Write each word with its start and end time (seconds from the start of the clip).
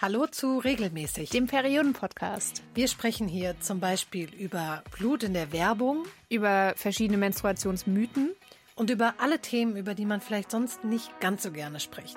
Hallo 0.00 0.28
zu 0.28 0.58
Regelmäßig, 0.58 1.30
dem 1.30 1.48
Perioden-Podcast. 1.48 2.62
Wir 2.72 2.86
sprechen 2.86 3.26
hier 3.26 3.58
zum 3.58 3.80
Beispiel 3.80 4.32
über 4.32 4.84
Blut 4.96 5.24
in 5.24 5.34
der 5.34 5.50
Werbung, 5.50 6.04
über 6.28 6.72
verschiedene 6.76 7.18
Menstruationsmythen 7.18 8.30
und 8.76 8.90
über 8.90 9.14
alle 9.18 9.40
Themen, 9.40 9.76
über 9.76 9.94
die 9.94 10.06
man 10.06 10.20
vielleicht 10.20 10.52
sonst 10.52 10.84
nicht 10.84 11.18
ganz 11.18 11.42
so 11.42 11.50
gerne 11.50 11.80
spricht. 11.80 12.16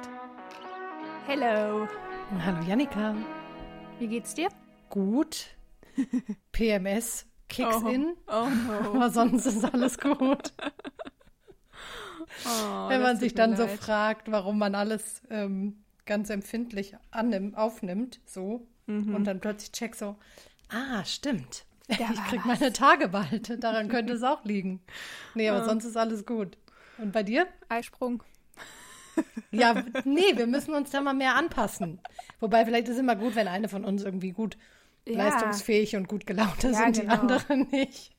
Hello. 1.25 1.87
Hallo 2.45 2.63
Janika. 2.67 3.15
Wie 3.97 4.07
geht's 4.07 4.35
dir? 4.35 4.49
Gut. 4.91 5.47
PMS 6.51 7.25
kicks 7.49 7.77
oh. 7.83 7.87
in. 7.87 8.13
Oh 8.27 8.47
no. 8.67 8.93
Aber 8.93 9.09
sonst 9.09 9.47
ist 9.47 9.65
alles 9.65 9.97
gut. 9.97 10.53
Oh, 12.45 12.89
Wenn 12.89 13.01
man 13.01 13.17
sich 13.17 13.33
dann 13.33 13.57
so 13.57 13.63
leid. 13.63 13.79
fragt, 13.79 14.31
warum 14.31 14.59
man 14.59 14.75
alles 14.75 15.23
ähm, 15.31 15.83
ganz 16.11 16.29
empfindlich 16.29 16.93
annimmt, 17.11 17.55
aufnimmt, 17.57 18.19
so, 18.25 18.67
Mhm. 18.87 19.15
und 19.15 19.23
dann 19.23 19.39
plötzlich 19.39 19.71
check 19.71 19.95
so, 19.95 20.17
ah, 20.69 21.05
stimmt. 21.05 21.63
Da 21.87 21.95
ich 22.13 22.23
krieg 22.25 22.41
was. 22.45 22.59
meine 22.59 22.73
Tage 22.73 23.07
bald. 23.07 23.63
Daran 23.63 23.87
könnte 23.87 24.11
es 24.13 24.23
auch 24.23 24.43
liegen. 24.43 24.81
Nee, 25.35 25.47
aber 25.47 25.59
Ja. 25.59 25.65
sonst 25.65 25.85
ist 25.85 25.95
alles 25.95 26.25
gut. 26.25 26.57
Und 26.97 27.13
bei 27.13 27.23
dir? 27.23 27.47
Eisprung. 27.69 28.23
Ja, 29.51 29.73
nee, 30.05 30.35
wir 30.35 30.47
müssen 30.47 30.73
uns 30.73 30.89
da 30.91 30.99
mal 30.99 31.13
mehr 31.13 31.35
anpassen. 31.35 31.99
Wobei, 32.41 32.65
vielleicht 32.65 32.87
ist 32.89 32.95
es 32.95 32.99
immer 32.99 33.15
gut, 33.15 33.35
wenn 33.35 33.47
eine 33.47 33.69
von 33.69 33.85
uns 33.85 34.03
irgendwie 34.03 34.31
gut 34.31 34.57
Ja. 35.07 35.17
leistungsfähig 35.17 35.95
und 35.95 36.07
gut 36.09 36.25
gelaunt 36.27 36.63
ist 36.65 36.77
Ja, 36.77 36.87
und 36.87 36.97
die 36.97 37.01
genau. 37.01 37.13
andere 37.21 37.57
nicht. 37.57 38.11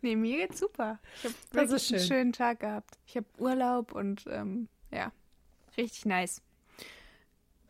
Nee, 0.00 0.16
mir 0.16 0.38
geht's 0.38 0.58
super. 0.58 0.98
Ich 1.18 1.24
habe 1.24 1.34
wirklich 1.52 1.82
schön. 1.84 1.96
einen 1.98 2.06
schönen 2.08 2.32
Tag 2.32 2.58
gehabt. 2.60 2.98
Ich 3.06 3.16
habe 3.16 3.26
Urlaub 3.38 3.92
und 3.92 4.24
ähm, 4.28 4.66
ja, 4.90 5.12
richtig 5.76 6.06
nice. 6.06 6.42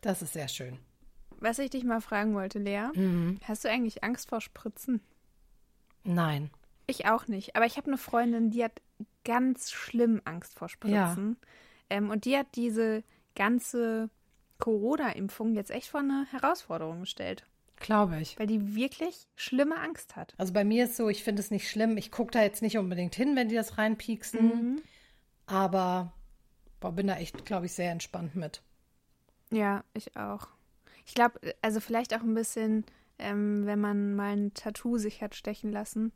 Das 0.03 0.21
ist 0.21 0.33
sehr 0.33 0.47
schön. 0.47 0.77
Was 1.39 1.57
ich 1.59 1.71
dich 1.71 1.83
mal 1.83 1.99
fragen 2.01 2.35
wollte, 2.35 2.59
Lea, 2.59 2.87
Mhm. 2.93 3.39
hast 3.43 3.65
du 3.65 3.69
eigentlich 3.69 4.03
Angst 4.03 4.29
vor 4.29 4.39
Spritzen? 4.41 5.01
Nein. 6.03 6.51
Ich 6.87 7.05
auch 7.07 7.27
nicht, 7.27 7.55
aber 7.55 7.65
ich 7.65 7.77
habe 7.77 7.87
eine 7.87 7.97
Freundin, 7.97 8.51
die 8.51 8.63
hat 8.63 8.81
ganz 9.23 9.71
schlimm 9.71 10.21
Angst 10.25 10.57
vor 10.59 10.69
Spritzen. 10.69 11.37
Ähm, 11.89 12.09
und 12.09 12.25
die 12.25 12.37
hat 12.37 12.47
diese 12.55 13.03
ganze 13.35 14.09
Corona-Impfung 14.59 15.53
jetzt 15.55 15.71
echt 15.71 15.87
vor 15.87 16.01
eine 16.01 16.25
Herausforderung 16.31 17.01
gestellt, 17.01 17.45
Glaube 17.77 18.19
ich. 18.21 18.37
weil 18.39 18.47
die 18.47 18.75
wirklich 18.75 19.27
schlimme 19.35 19.77
Angst 19.79 20.15
hat. 20.15 20.33
Also 20.37 20.53
bei 20.53 20.63
mir 20.63 20.85
ist 20.85 20.95
so, 20.97 21.09
ich 21.09 21.23
finde 21.23 21.41
es 21.41 21.51
nicht 21.51 21.69
schlimm. 21.69 21.97
Ich 21.97 22.11
gucke 22.11 22.31
da 22.31 22.41
jetzt 22.41 22.61
nicht 22.61 22.77
unbedingt 22.77 23.15
hin, 23.15 23.35
wenn 23.35 23.49
die 23.49 23.55
das 23.55 23.77
reinpieksen. 23.77 24.45
Mhm. 24.45 24.81
Aber 25.45 26.13
boah, 26.79 26.91
bin 26.93 27.07
da 27.07 27.15
echt, 27.17 27.45
glaube 27.45 27.65
ich, 27.65 27.73
sehr 27.73 27.91
entspannt 27.91 28.35
mit. 28.35 28.61
Ja, 29.55 29.83
ich 29.93 30.15
auch. 30.17 30.47
Ich 31.05 31.13
glaube, 31.13 31.39
also 31.61 31.79
vielleicht 31.79 32.13
auch 32.13 32.21
ein 32.21 32.33
bisschen, 32.33 32.85
ähm, 33.19 33.65
wenn 33.65 33.79
man 33.79 34.15
mal 34.15 34.35
ein 34.35 34.53
Tattoo 34.53 34.97
sich 34.97 35.21
hat 35.21 35.35
stechen 35.35 35.71
lassen. 35.71 36.11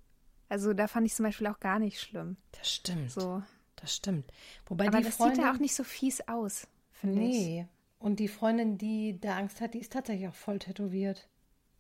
Also 0.50 0.74
da 0.74 0.88
fand 0.88 1.06
ich 1.06 1.14
zum 1.14 1.26
Beispiel 1.26 1.48
auch 1.48 1.60
gar 1.60 1.80
nicht 1.80 2.00
schlimm. 2.00 2.38
Das 2.58 2.72
stimmt. 2.72 3.12
So. 3.12 3.44
Das 3.76 3.96
stimmt. 3.96 4.32
Wobei 4.66 4.88
Aber 4.88 5.00
die 5.00 5.04
das 5.04 5.16
Freundin, 5.16 5.36
sieht 5.36 5.44
ja 5.44 5.54
auch 5.54 5.60
nicht 5.60 5.76
so 5.76 5.84
fies 5.84 6.22
aus, 6.28 6.68
finde 6.92 7.22
ich. 7.24 7.30
Nee. 7.30 7.68
Und 8.00 8.20
die 8.20 8.28
Freundin, 8.28 8.78
die 8.78 9.20
da 9.20 9.38
Angst 9.38 9.60
hat, 9.62 9.74
die 9.74 9.80
ist 9.80 9.92
tatsächlich 9.92 10.28
auch 10.28 10.36
voll 10.36 10.60
tätowiert. 10.60 11.28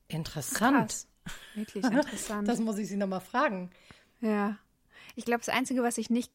Interessant. 0.07 0.77
Krass. 0.77 1.07
Wirklich 1.55 1.83
interessant. 1.91 2.47
Das 2.47 2.59
muss 2.59 2.77
ich 2.77 2.87
sie 2.87 2.97
nochmal 2.97 3.21
fragen. 3.21 3.69
Ja. 4.21 4.57
Ich 5.15 5.25
glaube, 5.25 5.43
das 5.45 5.53
Einzige, 5.53 5.83
was 5.83 5.97
ich 5.97 6.09
nicht 6.09 6.31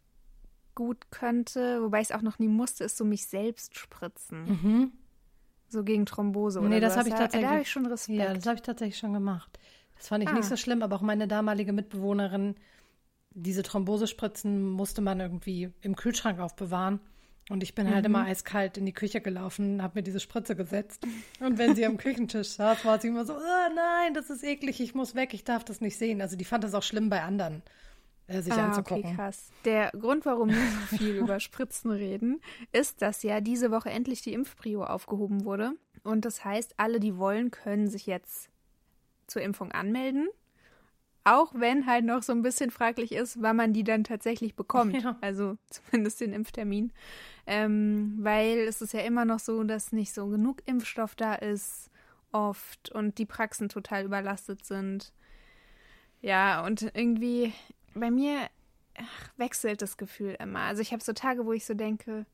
gut 0.74 1.10
könnte, 1.10 1.82
wobei 1.82 2.00
ich 2.00 2.10
es 2.10 2.16
auch 2.16 2.22
noch 2.22 2.38
nie 2.38 2.48
musste, 2.48 2.84
ist 2.84 2.96
so 2.96 3.04
mich 3.04 3.26
selbst 3.26 3.76
spritzen. 3.78 4.44
Mhm. 4.44 4.92
So 5.72 5.84
gegen 5.84 6.04
Thrombose 6.04 6.60
oder 6.60 6.68
Nee, 6.68 6.80
das 6.80 6.96
habe 6.98 7.08
ich 7.08 7.14
tatsächlich. 7.14 7.48
Da 7.48 7.52
habe 7.54 7.62
ich 7.62 7.70
schon 7.70 7.86
Respekt. 7.86 8.18
Ja, 8.18 8.34
das 8.34 8.44
habe 8.44 8.56
ich 8.56 8.62
tatsächlich 8.62 8.98
schon 8.98 9.14
gemacht. 9.14 9.58
Das 9.96 10.08
fand 10.08 10.22
ich 10.22 10.28
Ah. 10.28 10.34
nicht 10.34 10.46
so 10.48 10.56
schlimm, 10.56 10.82
aber 10.82 10.96
auch 10.96 11.00
meine 11.00 11.26
damalige 11.26 11.72
Mitbewohnerin, 11.72 12.56
diese 13.30 13.62
Thrombosespritzen 13.62 14.68
musste 14.68 15.00
man 15.00 15.18
irgendwie 15.20 15.70
im 15.80 15.96
Kühlschrank 15.96 16.40
aufbewahren. 16.40 17.00
Und 17.48 17.62
ich 17.62 17.74
bin 17.74 17.88
halt 17.88 18.00
Mhm. 18.00 18.14
immer 18.14 18.24
eiskalt 18.26 18.76
in 18.76 18.84
die 18.86 18.92
Küche 18.92 19.20
gelaufen, 19.22 19.82
habe 19.82 19.98
mir 19.98 20.02
diese 20.02 20.20
Spritze 20.20 20.54
gesetzt. 20.54 21.04
Und 21.40 21.56
wenn 21.58 21.74
sie 21.74 21.86
am 21.86 21.96
Küchentisch 21.96 22.48
saß, 22.56 22.84
war 22.84 23.00
sie 23.00 23.08
immer 23.08 23.24
so, 23.24 23.34
oh 23.34 23.74
nein, 23.74 24.12
das 24.14 24.28
ist 24.30 24.44
eklig, 24.44 24.78
ich 24.80 24.94
muss 24.94 25.14
weg, 25.14 25.32
ich 25.34 25.44
darf 25.44 25.64
das 25.64 25.80
nicht 25.80 25.96
sehen. 25.96 26.20
Also 26.20 26.36
die 26.36 26.44
fand 26.44 26.64
das 26.64 26.74
auch 26.74 26.82
schlimm 26.82 27.08
bei 27.08 27.22
anderen, 27.22 27.62
sich 28.28 28.52
Ah, 28.52 28.66
anzugucken. 28.68 29.04
okay, 29.04 29.14
krass. 29.16 29.50
Der 29.64 29.90
Grund, 29.92 30.24
warum 30.24 30.48
wir 30.50 30.56
so 30.56 30.96
viel 30.96 31.16
über 31.18 31.40
Spritzen 31.40 31.90
reden, 31.90 32.40
ist, 32.72 33.02
dass 33.02 33.22
ja 33.22 33.40
diese 33.40 33.70
Woche 33.70 33.90
endlich 33.90 34.22
die 34.22 34.32
Impfprio 34.32 34.84
aufgehoben 34.84 35.44
wurde. 35.44 35.72
Und 36.04 36.24
das 36.24 36.44
heißt, 36.44 36.74
alle, 36.78 36.98
die 37.00 37.16
wollen, 37.16 37.50
können 37.50 37.88
sich 37.88 38.06
jetzt 38.06 38.48
zur 39.26 39.42
Impfung 39.42 39.72
anmelden. 39.72 40.28
Auch 41.24 41.52
wenn 41.54 41.86
halt 41.86 42.04
noch 42.04 42.22
so 42.24 42.32
ein 42.32 42.42
bisschen 42.42 42.72
fraglich 42.72 43.12
ist, 43.12 43.40
wann 43.40 43.54
man 43.56 43.72
die 43.72 43.84
dann 43.84 44.02
tatsächlich 44.04 44.56
bekommt. 44.56 44.94
Ja. 45.02 45.16
Also 45.20 45.56
zumindest 45.70 46.20
den 46.20 46.32
Impftermin. 46.32 46.92
Ähm, 47.46 48.16
weil 48.20 48.58
es 48.60 48.82
ist 48.82 48.92
ja 48.92 49.00
immer 49.00 49.24
noch 49.24 49.38
so, 49.38 49.62
dass 49.62 49.92
nicht 49.92 50.12
so 50.12 50.26
genug 50.28 50.62
Impfstoff 50.66 51.14
da 51.14 51.34
ist, 51.34 51.90
oft, 52.32 52.90
und 52.90 53.18
die 53.18 53.26
Praxen 53.26 53.68
total 53.68 54.04
überlastet 54.04 54.64
sind. 54.64 55.12
Ja, 56.20 56.64
und 56.64 56.82
irgendwie 56.94 57.52
bei 57.94 58.10
mir 58.10 58.48
ach, 58.96 59.30
wechselt 59.36 59.82
das 59.82 59.96
Gefühl 59.96 60.36
immer. 60.40 60.60
Also 60.60 60.82
ich 60.82 60.92
habe 60.92 61.02
so 61.02 61.12
Tage, 61.12 61.46
wo 61.46 61.52
ich 61.52 61.64
so 61.64 61.74
denke, 61.74 62.26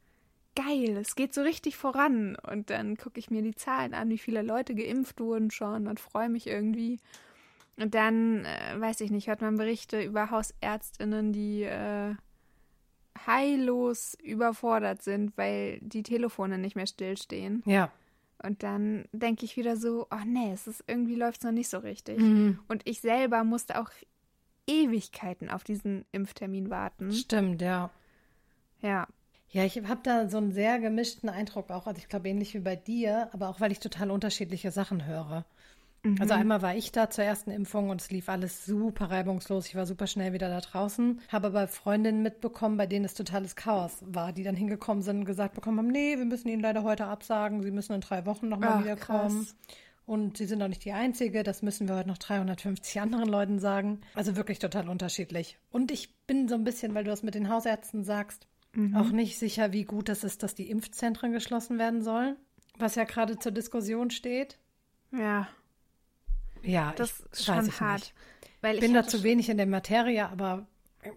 geil, 0.55 0.97
es 0.97 1.15
geht 1.15 1.35
so 1.35 1.43
richtig 1.43 1.77
voran. 1.77 2.37
Und 2.37 2.71
dann 2.71 2.97
gucke 2.97 3.19
ich 3.19 3.31
mir 3.31 3.43
die 3.43 3.55
Zahlen 3.55 3.95
an, 3.95 4.11
wie 4.11 4.19
viele 4.19 4.43
Leute 4.43 4.75
geimpft 4.75 5.21
wurden 5.21 5.51
schon 5.51 5.87
und 5.87 6.01
freue 6.01 6.29
mich 6.29 6.47
irgendwie. 6.47 6.99
Und 7.77 7.95
dann, 7.95 8.45
äh, 8.45 8.81
weiß 8.81 9.01
ich 9.03 9.11
nicht, 9.11 9.29
hört 9.29 9.41
man 9.41 9.57
Berichte 9.57 10.03
über 10.03 10.31
Hausärztinnen, 10.31 11.33
die 11.33 11.63
äh, 11.63 12.15
heillos 13.27 14.17
überfordert 14.23 15.03
sind, 15.03 15.37
weil 15.37 15.79
die 15.81 16.03
Telefone 16.03 16.59
nicht 16.59 16.77
mehr 16.77 16.87
stillstehen. 16.87 17.63
Ja. 17.67 17.93
Und 18.43 18.63
dann 18.63 19.05
denke 19.13 19.45
ich 19.45 19.57
wieder 19.57 19.77
so, 19.77 20.07
oh 20.11 20.25
nee, 20.25 20.53
es 20.53 20.67
ist 20.67 20.85
irgendwie 20.87 21.17
läuft 21.17 21.39
es 21.39 21.45
noch 21.45 21.53
nicht 21.53 21.69
so 21.69 21.79
richtig. 21.79 22.19
Mhm. 22.19 22.59
Und 22.69 22.87
ich 22.87 23.01
selber 23.01 23.43
musste 23.45 23.81
auch 23.81 23.91
Ewigkeiten 24.69 25.51
auf 25.51 25.65
diesen 25.65 26.05
Impftermin 26.13 26.71
warten. 26.71 27.13
Stimmt, 27.13 27.63
ja. 27.63 27.91
Ja. 28.81 29.09
Ja, 29.51 29.65
ich 29.65 29.83
habe 29.83 30.01
da 30.03 30.29
so 30.29 30.37
einen 30.37 30.53
sehr 30.53 30.79
gemischten 30.79 31.29
Eindruck 31.29 31.71
auch. 31.71 31.87
Also 31.87 31.99
ich 31.99 32.09
glaube 32.09 32.29
ähnlich 32.29 32.55
wie 32.55 32.61
bei 32.61 32.77
dir, 32.77 33.31
aber 33.33 33.49
auch 33.49 33.61
weil 33.61 33.73
ich 33.73 33.81
total 33.81 34.11
unterschiedliche 34.11 34.71
Sachen 34.71 35.07
höre. 35.07 35.47
Also 36.21 36.35
einmal 36.35 36.63
war 36.63 36.77
ich 36.77 36.93
da 36.93 37.11
zur 37.11 37.25
ersten 37.25 37.51
Impfung 37.51 37.91
und 37.91 38.01
es 38.01 38.11
lief 38.11 38.29
alles 38.29 38.65
super 38.65 39.11
reibungslos. 39.11 39.67
Ich 39.67 39.75
war 39.75 39.85
super 39.85 40.07
schnell 40.07 40.33
wieder 40.33 40.49
da 40.49 40.61
draußen. 40.61 41.21
Habe 41.29 41.49
aber 41.49 41.67
Freundinnen 41.67 42.23
mitbekommen, 42.23 42.77
bei 42.77 42.87
denen 42.87 43.05
es 43.05 43.15
totales 43.15 43.57
Chaos 43.57 43.99
war, 44.07 44.33
die 44.33 44.45
dann 44.45 44.55
hingekommen 44.55 45.03
sind 45.03 45.19
und 45.19 45.25
gesagt 45.25 45.55
bekommen 45.55 45.79
haben, 45.79 45.89
nee, 45.89 46.17
wir 46.17 46.25
müssen 46.25 46.49
Ihnen 46.49 46.63
leider 46.63 46.85
heute 46.85 47.07
absagen. 47.07 47.63
Sie 47.63 47.73
müssen 47.73 47.95
in 47.95 48.01
drei 48.01 48.27
Wochen 48.27 48.49
nochmal 48.49 48.85
wiederkommen. 48.85 49.45
krass. 49.47 49.57
Und 50.09 50.39
Sie 50.39 50.47
sind 50.47 50.63
auch 50.63 50.69
nicht 50.69 50.87
die 50.87 50.93
Einzige. 50.93 51.43
Das 51.43 51.61
müssen 51.61 51.87
wir 51.87 51.95
heute 51.95 52.09
noch 52.09 52.17
350 52.17 52.99
anderen 52.99 53.29
Leuten 53.29 53.59
sagen. 53.59 54.01
Also 54.15 54.37
wirklich 54.37 54.59
total 54.59 54.89
unterschiedlich. 54.89 55.59
Und 55.71 55.91
ich 55.91 56.17
bin 56.27 56.49
so 56.49 56.55
ein 56.55 56.65
bisschen, 56.65 56.95
weil 56.95 57.05
du 57.05 57.11
das 57.11 57.23
mit 57.23 57.35
den 57.35 57.51
Hausärzten 57.51 58.05
sagst, 58.05 58.47
auch 58.95 59.11
nicht 59.11 59.39
sicher, 59.39 59.73
wie 59.73 59.85
gut 59.85 60.09
es 60.09 60.25
ist, 60.25 60.43
dass 60.43 60.55
die 60.55 60.71
Impfzentren 60.71 61.33
geschlossen 61.33 61.79
werden 61.79 62.03
sollen. 62.03 62.37
Was 62.79 62.95
ja 62.95 63.05
gerade 63.05 63.39
zur 63.39 63.53
Diskussion 63.53 64.11
steht. 64.11 64.57
Ja, 65.13 65.49
Ja, 66.63 66.95
das 66.97 67.21
ich, 67.21 67.33
ist 67.33 67.45
schon 67.45 67.57
weiß 67.57 67.69
ich 67.69 67.81
hart. 67.81 68.01
Nicht. 68.01 68.15
Weil 68.63 68.75
Ich 68.77 68.81
bin 68.81 68.93
ich 68.93 68.97
da 68.97 69.07
zu 69.07 69.23
wenig 69.23 69.51
in 69.51 69.59
der 69.59 69.67
Materie, 69.67 70.27
aber 70.27 70.67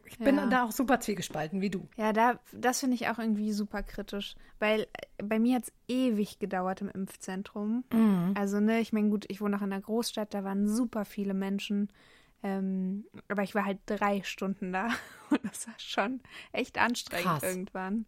ich 0.06 0.18
bin 0.20 0.36
Ja. 0.38 0.46
da 0.48 0.64
auch 0.66 0.72
super 0.72 1.00
zwiegespalten, 1.00 1.62
wie 1.62 1.70
du. 1.70 1.88
Ja, 1.98 2.14
da, 2.14 2.40
das 2.52 2.80
finde 2.80 2.96
ich 2.96 3.08
auch 3.10 3.20
irgendwie 3.20 3.52
super 3.54 3.84
kritisch, 3.84 4.36
weil 4.60 4.82
äh, 4.82 5.24
bei 5.24 5.40
mir 5.40 5.56
hat 5.58 5.64
es 5.64 5.74
ewig 5.88 6.40
gedauert 6.40 6.82
im 6.82 6.90
Impfzentrum. 6.90 7.84
Mhm. 7.94 8.34
Also, 8.36 8.60
ne, 8.60 8.80
ich 8.80 8.94
meine, 8.94 9.10
gut, 9.10 9.26
ich 9.30 9.42
wohne 9.42 9.52
noch 9.56 9.62
in 9.62 9.72
einer 9.72 9.82
Großstadt, 9.82 10.34
da 10.34 10.44
waren 10.44 10.68
super 10.68 11.06
viele 11.06 11.34
Menschen. 11.34 11.90
Ähm, 12.44 13.06
aber 13.28 13.44
ich 13.44 13.54
war 13.54 13.66
halt 13.66 13.80
drei 13.86 14.24
Stunden 14.24 14.74
da 14.74 14.88
und 15.30 15.40
das 15.46 15.68
war 15.68 15.76
schon 15.78 16.22
echt 16.52 16.78
anstrengend 16.80 17.24
Krass. 17.26 17.44
irgendwann. 17.44 18.06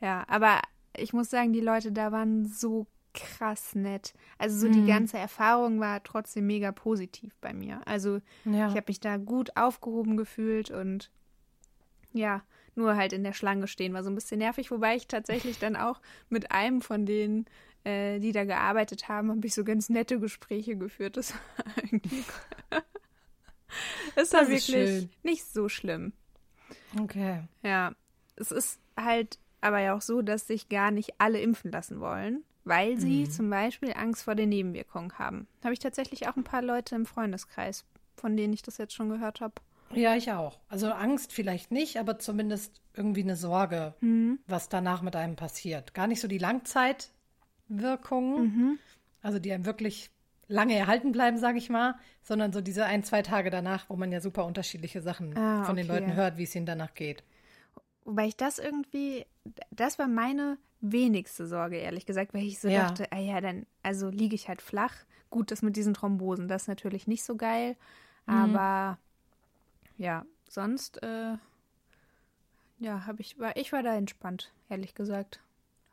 Ja, 0.00 0.24
aber 0.28 0.60
ich 0.96 1.12
muss 1.12 1.30
sagen, 1.30 1.52
die 1.52 1.60
Leute 1.60 1.92
da 1.92 2.10
waren 2.10 2.46
so 2.46 2.86
krass 3.14 3.74
nett. 3.74 4.12
Also 4.38 4.58
so 4.58 4.66
Mhm. 4.66 4.72
die 4.72 4.84
ganze 4.86 5.18
Erfahrung 5.18 5.80
war 5.80 6.02
trotzdem 6.02 6.46
mega 6.46 6.72
positiv 6.72 7.34
bei 7.40 7.54
mir. 7.54 7.80
Also 7.86 8.20
Ja. 8.44 8.68
ich 8.68 8.74
habe 8.76 8.84
mich 8.88 9.00
da 9.00 9.16
gut 9.16 9.56
aufgehoben 9.56 10.16
gefühlt 10.16 10.70
und 10.70 11.10
ja, 12.16 12.42
nur 12.74 12.96
halt 12.96 13.12
in 13.12 13.24
der 13.24 13.32
Schlange 13.32 13.68
stehen 13.68 13.94
war 13.94 14.04
so 14.04 14.10
ein 14.10 14.14
bisschen 14.14 14.38
nervig, 14.38 14.70
wobei 14.70 14.96
ich 14.96 15.08
tatsächlich 15.08 15.58
dann 15.58 15.76
auch 15.76 16.00
mit 16.28 16.52
einem 16.52 16.82
von 16.82 17.06
denen, 17.06 17.46
äh, 17.84 18.18
die 18.18 18.32
da 18.32 18.44
gearbeitet 18.44 19.08
haben, 19.08 19.30
habe 19.30 19.46
ich 19.46 19.54
so 19.54 19.64
ganz 19.64 19.88
nette 19.88 20.20
Gespräche 20.20 20.76
geführt. 20.76 21.16
Das 21.16 21.32
war 21.32 21.74
irgendwie. 21.82 22.24
Es 24.14 24.32
war 24.32 24.40
Das 24.40 24.48
wirklich 24.50 24.64
schön. 24.64 25.10
nicht 25.22 25.44
so 25.44 25.68
schlimm. 25.68 26.12
Okay. 27.00 27.42
Ja, 27.62 27.92
es 28.36 28.50
ist 28.50 28.80
halt 28.96 29.38
aber 29.60 29.80
ja 29.80 29.94
auch 29.96 30.02
so, 30.02 30.22
dass 30.22 30.46
sich 30.46 30.68
gar 30.68 30.90
nicht 30.90 31.14
alle 31.18 31.40
impfen 31.40 31.72
lassen 31.72 32.00
wollen, 32.00 32.44
weil 32.64 32.98
sie 32.98 33.24
mhm. 33.24 33.30
zum 33.30 33.50
Beispiel 33.50 33.92
Angst 33.94 34.24
vor 34.24 34.34
den 34.34 34.50
Nebenwirkungen 34.50 35.18
haben. 35.18 35.48
Habe 35.64 35.72
ich 35.72 35.78
tatsächlich 35.80 36.28
auch 36.28 36.36
ein 36.36 36.44
paar 36.44 36.62
Leute 36.62 36.94
im 36.94 37.06
Freundeskreis, 37.06 37.84
von 38.16 38.36
denen 38.36 38.52
ich 38.52 38.62
das 38.62 38.78
jetzt 38.78 38.94
schon 38.94 39.08
gehört 39.08 39.40
habe. 39.40 39.54
Ja, 39.94 40.16
ich 40.16 40.32
auch. 40.32 40.58
Also 40.68 40.90
Angst 40.90 41.32
vielleicht 41.32 41.70
nicht, 41.70 41.98
aber 41.98 42.18
zumindest 42.18 42.80
irgendwie 42.94 43.22
eine 43.22 43.36
Sorge, 43.36 43.94
mhm. 44.00 44.38
was 44.46 44.68
danach 44.68 45.02
mit 45.02 45.16
einem 45.16 45.36
passiert. 45.36 45.94
Gar 45.94 46.06
nicht 46.06 46.20
so 46.20 46.28
die 46.28 46.38
Langzeitwirkungen, 46.38 48.42
mhm. 48.42 48.78
also 49.22 49.38
die 49.38 49.52
einem 49.52 49.66
wirklich 49.66 50.10
lange 50.48 50.76
erhalten 50.76 51.12
bleiben, 51.12 51.38
sage 51.38 51.58
ich 51.58 51.70
mal, 51.70 51.96
sondern 52.22 52.52
so 52.52 52.60
diese 52.60 52.84
ein, 52.84 53.02
zwei 53.02 53.22
Tage 53.22 53.50
danach, 53.50 53.88
wo 53.88 53.96
man 53.96 54.12
ja 54.12 54.20
super 54.20 54.44
unterschiedliche 54.44 55.00
Sachen 55.00 55.36
ah, 55.36 55.64
von 55.64 55.76
den 55.76 55.88
Leuten 55.88 56.14
hört, 56.14 56.36
wie 56.36 56.44
es 56.44 56.54
ihnen 56.54 56.66
danach 56.66 56.94
geht. 56.94 57.24
Wobei 58.04 58.26
ich 58.26 58.36
das 58.36 58.58
irgendwie, 58.58 59.26
das 59.70 59.98
war 59.98 60.06
meine 60.06 60.58
wenigste 60.80 61.46
Sorge, 61.46 61.76
ehrlich 61.76 62.06
gesagt, 62.06 62.34
weil 62.34 62.44
ich 62.44 62.60
so 62.60 62.68
ja. 62.68 62.86
dachte, 62.86 63.10
ah 63.10 63.18
ja, 63.18 63.40
dann, 63.40 63.66
also 63.82 64.08
liege 64.08 64.36
ich 64.36 64.48
halt 64.48 64.62
flach. 64.62 64.94
Gut, 65.30 65.50
das 65.50 65.62
mit 65.62 65.76
diesen 65.76 65.94
Thrombosen, 65.94 66.46
das 66.46 66.62
ist 66.62 66.68
natürlich 66.68 67.08
nicht 67.08 67.24
so 67.24 67.36
geil, 67.36 67.76
mhm. 68.26 68.34
aber 68.34 68.98
ja, 69.96 70.24
sonst, 70.48 71.02
äh, 71.02 71.36
ja, 72.78 73.06
habe 73.06 73.20
ich, 73.20 73.38
war, 73.38 73.56
ich 73.56 73.72
war 73.72 73.82
da 73.82 73.94
entspannt, 73.94 74.52
ehrlich 74.68 74.94
gesagt. 74.94 75.40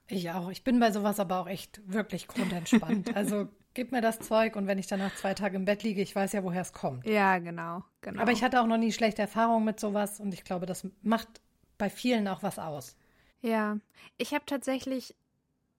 Ich 0.08 0.30
auch. 0.32 0.50
Ich 0.50 0.64
bin 0.64 0.80
bei 0.80 0.92
sowas 0.92 1.20
aber 1.20 1.40
auch 1.40 1.48
echt 1.48 1.82
wirklich 1.92 2.28
grundentspannt. 2.28 3.16
also 3.16 3.48
gib 3.74 3.92
mir 3.92 4.02
das 4.02 4.20
Zeug 4.20 4.56
und 4.56 4.68
wenn 4.68 4.78
ich 4.78 4.88
danach 4.88 5.16
zwei 5.16 5.34
Tage 5.34 5.56
im 5.56 5.66
Bett 5.66 5.84
liege, 5.84 6.02
ich 6.02 6.16
weiß 6.16 6.34
ja, 6.34 6.44
woher 6.44 6.62
es 6.62 6.74
kommt. 6.74 7.06
Ja, 7.06 7.40
genau, 7.40 7.84
genau. 8.02 8.22
Aber 8.22 8.32
ich 8.32 8.44
hatte 8.44 8.62
auch 8.62 8.68
noch 8.68 8.78
nie 8.78 8.92
schlechte 8.92 9.22
Erfahrungen 9.22 9.66
mit 9.66 9.80
sowas 9.80 10.20
und 10.20 10.34
ich 10.34 10.44
glaube, 10.44 10.66
das 10.66 10.88
macht 11.02 11.42
bei 11.78 11.90
vielen 11.90 12.28
auch 12.28 12.44
was 12.44 12.60
aus. 12.60 12.96
Ja, 13.42 13.78
ich 14.18 14.34
habe 14.34 14.46
tatsächlich, 14.46 15.16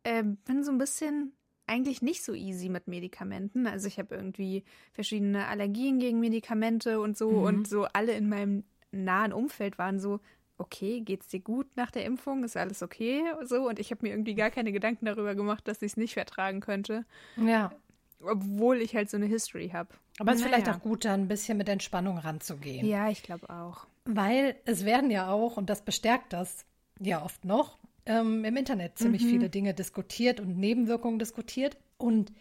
äh, 0.03 0.23
bin 0.23 0.65
so 0.65 0.73
ein 0.73 0.79
bisschen 0.79 1.33
eigentlich 1.67 2.03
nicht 2.03 2.25
so 2.25 2.35
easy 2.35 2.69
mit 2.69 2.89
Medikamenten. 2.89 3.67
Also 3.67 3.89
ich 3.89 3.99
habe 3.99 4.15
irgendwie 4.15 4.65
verschiedene 4.93 5.47
Allergien 5.47 5.99
gegen 5.99 6.21
Medikamente 6.21 7.01
und 7.01 7.17
so 7.17 7.31
mhm. 7.31 7.45
und 7.45 7.69
so 7.69 7.85
alle 7.93 8.13
in 8.13 8.29
meinem 8.29 8.65
nahen 8.93 9.33
Umfeld 9.33 9.79
waren 9.79 9.99
so, 9.99 10.21
okay, 10.59 11.01
geht's 11.01 11.29
dir 11.29 11.41
gut 11.41 11.67
nach 11.77 11.91
der 11.91 12.05
Impfung? 12.05 12.45
Ist 12.45 12.57
alles 12.57 12.83
okay? 12.83 13.23
So 13.45 13.69
und 13.69 13.79
ich 13.79 13.91
habe 13.91 14.07
mir 14.07 14.11
irgendwie 14.11 14.35
gar 14.35 14.51
keine 14.51 14.73
Gedanken 14.73 15.07
darüber 15.07 15.35
gemacht, 15.35 15.67
dass 15.67 15.83
ich 15.83 15.93
es 15.93 15.97
nicht 15.97 16.15
vertragen 16.15 16.61
könnte. 16.61 17.05
Ja. 17.37 17.73
Obwohl 18.21 18.81
ich 18.81 18.95
halt 18.95 19.11
so 19.11 19.17
eine 19.17 19.27
History 19.27 19.71
habe. 19.71 19.91
Aber 20.19 20.33
es 20.33 20.39
ist 20.39 20.45
naja. 20.45 20.57
vielleicht 20.57 20.77
auch 20.77 20.83
gut, 20.83 21.05
da 21.05 21.15
ein 21.15 21.29
bisschen 21.29 21.59
mit 21.59 21.69
Entspannung 21.69 22.19
ranzugehen. 22.19 22.87
Ja, 22.87 23.11
ich 23.11 23.23
glaube 23.23 23.51
auch. 23.51 23.87
Weil 24.05 24.57
es 24.65 24.85
werden 24.85 25.11
ja 25.11 25.29
auch, 25.31 25.57
und 25.57 25.69
das 25.69 25.83
bestärkt 25.83 26.33
das 26.33 26.65
ja 27.01 27.23
oft 27.23 27.45
noch, 27.45 27.79
ähm, 28.07 28.45
im 28.45 28.57
Internet 28.57 28.99
ziemlich 28.99 29.23
mhm. 29.23 29.29
viele 29.29 29.51
Dinge 29.51 29.75
diskutiert 29.75 30.41
und 30.41 30.57
Nebenwirkungen 30.59 31.19
diskutiert. 31.19 31.77
Und 31.97 32.33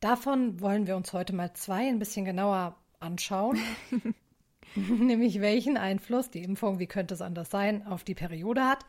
davon 0.00 0.60
wollen 0.60 0.86
wir 0.86 0.96
uns 0.96 1.12
heute 1.12 1.34
mal 1.34 1.52
zwei 1.54 1.88
ein 1.88 1.98
bisschen 1.98 2.24
genauer 2.24 2.76
anschauen. 2.98 3.58
Nämlich 4.74 5.40
welchen 5.40 5.76
Einfluss 5.76 6.30
die 6.30 6.42
Impfung, 6.42 6.78
wie 6.78 6.86
könnte 6.86 7.14
es 7.14 7.22
anders 7.22 7.50
sein, 7.50 7.86
auf 7.86 8.04
die 8.04 8.14
Periode 8.14 8.64
hat 8.64 8.84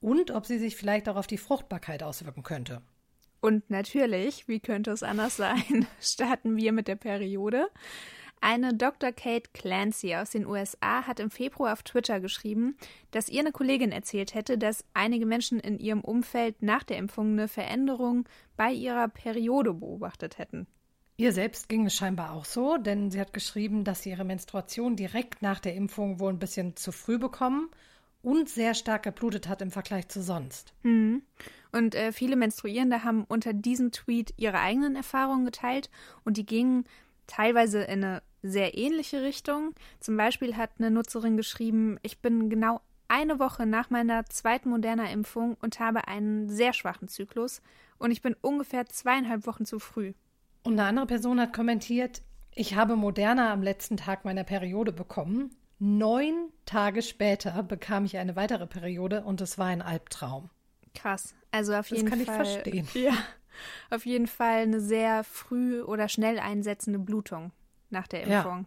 und 0.00 0.30
ob 0.30 0.46
sie 0.46 0.58
sich 0.58 0.76
vielleicht 0.76 1.08
auch 1.08 1.16
auf 1.16 1.26
die 1.26 1.38
Fruchtbarkeit 1.38 2.02
auswirken 2.02 2.42
könnte. 2.42 2.80
Und 3.40 3.68
natürlich, 3.68 4.48
wie 4.48 4.60
könnte 4.60 4.90
es 4.90 5.02
anders 5.02 5.36
sein, 5.36 5.86
starten 6.00 6.56
wir 6.56 6.72
mit 6.72 6.88
der 6.88 6.96
Periode. 6.96 7.68
Eine 8.40 8.74
Dr. 8.74 9.12
Kate 9.12 9.50
Clancy 9.52 10.14
aus 10.14 10.30
den 10.30 10.46
USA 10.46 11.06
hat 11.06 11.20
im 11.20 11.30
Februar 11.30 11.72
auf 11.72 11.82
Twitter 11.82 12.20
geschrieben, 12.20 12.76
dass 13.10 13.28
ihr 13.28 13.40
eine 13.40 13.52
Kollegin 13.52 13.92
erzählt 13.92 14.34
hätte, 14.34 14.58
dass 14.58 14.84
einige 14.94 15.26
Menschen 15.26 15.58
in 15.58 15.78
ihrem 15.78 16.02
Umfeld 16.02 16.62
nach 16.62 16.84
der 16.84 16.98
Impfung 16.98 17.32
eine 17.32 17.48
Veränderung 17.48 18.28
bei 18.56 18.70
ihrer 18.70 19.08
Periode 19.08 19.74
beobachtet 19.74 20.38
hätten. 20.38 20.66
Ihr 21.18 21.32
selbst 21.32 21.70
ging 21.70 21.86
es 21.86 21.94
scheinbar 21.94 22.32
auch 22.32 22.44
so, 22.44 22.76
denn 22.76 23.10
sie 23.10 23.20
hat 23.20 23.32
geschrieben, 23.32 23.84
dass 23.84 24.02
sie 24.02 24.10
ihre 24.10 24.24
Menstruation 24.24 24.96
direkt 24.96 25.40
nach 25.40 25.60
der 25.60 25.74
Impfung 25.74 26.20
wohl 26.20 26.32
ein 26.32 26.38
bisschen 26.38 26.76
zu 26.76 26.92
früh 26.92 27.18
bekommen 27.18 27.70
und 28.20 28.50
sehr 28.50 28.74
stark 28.74 29.04
geblutet 29.04 29.48
hat 29.48 29.62
im 29.62 29.70
Vergleich 29.70 30.08
zu 30.08 30.20
sonst. 30.20 30.74
Mhm. 30.82 31.22
Und 31.72 31.94
äh, 31.94 32.12
viele 32.12 32.36
Menstruierende 32.36 33.02
haben 33.02 33.24
unter 33.24 33.54
diesem 33.54 33.92
Tweet 33.92 34.34
ihre 34.36 34.58
eigenen 34.58 34.94
Erfahrungen 34.94 35.44
geteilt 35.46 35.90
und 36.24 36.36
die 36.36 36.44
gingen 36.44 36.84
teilweise 37.26 37.82
in 37.82 38.04
eine 38.04 38.22
sehr 38.42 38.76
ähnliche 38.76 39.22
Richtung. 39.22 39.74
Zum 40.00 40.16
Beispiel 40.16 40.56
hat 40.56 40.70
eine 40.78 40.90
Nutzerin 40.90 41.36
geschrieben, 41.36 41.98
ich 42.02 42.20
bin 42.20 42.48
genau 42.50 42.80
eine 43.08 43.38
Woche 43.38 43.66
nach 43.66 43.90
meiner 43.90 44.24
zweiten 44.26 44.70
Moderna-Impfung 44.70 45.56
und 45.60 45.78
habe 45.80 46.08
einen 46.08 46.48
sehr 46.48 46.72
schwachen 46.72 47.08
Zyklus 47.08 47.62
und 47.98 48.10
ich 48.10 48.22
bin 48.22 48.34
ungefähr 48.40 48.86
zweieinhalb 48.86 49.46
Wochen 49.46 49.64
zu 49.64 49.78
früh. 49.78 50.12
Und 50.64 50.72
eine 50.74 50.84
andere 50.84 51.06
Person 51.06 51.40
hat 51.40 51.52
kommentiert, 51.52 52.22
ich 52.54 52.74
habe 52.74 52.96
Moderna 52.96 53.52
am 53.52 53.62
letzten 53.62 53.96
Tag 53.96 54.24
meiner 54.24 54.44
Periode 54.44 54.92
bekommen. 54.92 55.54
Neun 55.78 56.50
Tage 56.64 57.02
später 57.02 57.62
bekam 57.62 58.06
ich 58.06 58.16
eine 58.16 58.34
weitere 58.34 58.66
Periode 58.66 59.22
und 59.24 59.40
es 59.40 59.58
war 59.58 59.66
ein 59.66 59.82
Albtraum. 59.82 60.50
Krass. 60.94 61.34
Also 61.52 61.74
auf 61.74 61.88
das 61.88 61.98
jeden 61.98 62.08
Fall. 62.08 62.18
Das 62.18 62.26
kann 62.26 62.44
ich 62.44 62.50
verstehen. 62.50 62.88
Ja 62.94 63.14
auf 63.90 64.06
jeden 64.06 64.26
Fall 64.26 64.62
eine 64.62 64.80
sehr 64.80 65.24
früh 65.24 65.82
oder 65.82 66.08
schnell 66.08 66.38
einsetzende 66.38 66.98
Blutung 66.98 67.52
nach 67.90 68.06
der 68.06 68.22
Impfung. 68.22 68.66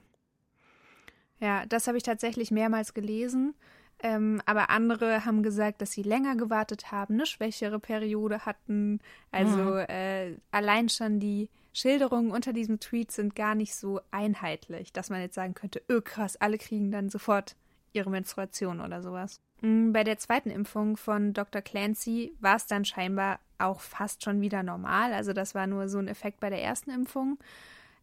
Ja, 1.39 1.47
ja 1.47 1.65
das 1.65 1.87
habe 1.87 1.97
ich 1.97 2.03
tatsächlich 2.03 2.51
mehrmals 2.51 2.93
gelesen. 2.93 3.55
Ähm, 4.01 4.41
aber 4.45 4.69
andere 4.69 5.25
haben 5.25 5.43
gesagt, 5.43 5.81
dass 5.81 5.91
sie 5.91 6.03
länger 6.03 6.37
gewartet 6.37 6.91
haben, 6.91 7.15
eine 7.15 7.25
schwächere 7.25 7.79
Periode 7.79 8.45
hatten. 8.45 9.01
Also 9.31 9.57
mhm. 9.57 9.85
äh, 9.89 10.37
allein 10.51 10.87
schon 10.87 11.19
die 11.19 11.49
Schilderungen 11.73 12.31
unter 12.31 12.53
diesem 12.53 12.79
Tweet 12.79 13.11
sind 13.11 13.35
gar 13.35 13.55
nicht 13.55 13.75
so 13.75 13.99
einheitlich, 14.11 14.93
dass 14.93 15.09
man 15.09 15.21
jetzt 15.21 15.35
sagen 15.35 15.53
könnte, 15.53 15.81
öh 15.89 16.01
krass, 16.01 16.37
alle 16.37 16.57
kriegen 16.57 16.91
dann 16.91 17.09
sofort 17.09 17.57
ihre 17.91 18.09
Menstruation 18.09 18.79
oder 18.79 19.01
sowas. 19.01 19.41
Mm, 19.61 19.91
bei 19.91 20.03
der 20.03 20.17
zweiten 20.17 20.49
Impfung 20.49 20.97
von 20.97 21.33
Dr. 21.33 21.61
Clancy 21.61 22.33
war 22.39 22.55
es 22.55 22.67
dann 22.67 22.85
scheinbar 22.85 23.39
auch 23.57 23.81
fast 23.81 24.23
schon 24.23 24.41
wieder 24.41 24.63
normal. 24.63 25.13
Also 25.13 25.33
das 25.33 25.55
war 25.55 25.67
nur 25.67 25.89
so 25.89 25.99
ein 25.99 26.07
Effekt 26.07 26.39
bei 26.39 26.49
der 26.49 26.63
ersten 26.63 26.91
Impfung. 26.91 27.37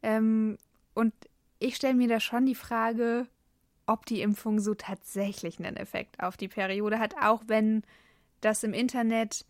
Ähm, 0.03 0.59
und 0.95 1.15
ich 1.59 1.77
stelle 1.77 1.95
mir 1.95 2.09
da 2.09 2.21
schon 2.21 2.47
die 2.47 2.55
Frage, 2.55 3.27
ob 3.87 4.07
die 4.07 4.21
Impfung 4.21 4.61
so 4.61 4.75
tatsächlich 4.75 5.59
einen 5.59 5.77
Effekt 5.77 6.21
auf 6.23 6.37
die 6.37 6.49
Periode 6.49 6.99
hat, 6.99 7.15
auch 7.21 7.43
wenn 7.47 7.83
das 8.41 8.63
im 8.63 8.75
Internet 8.75 9.45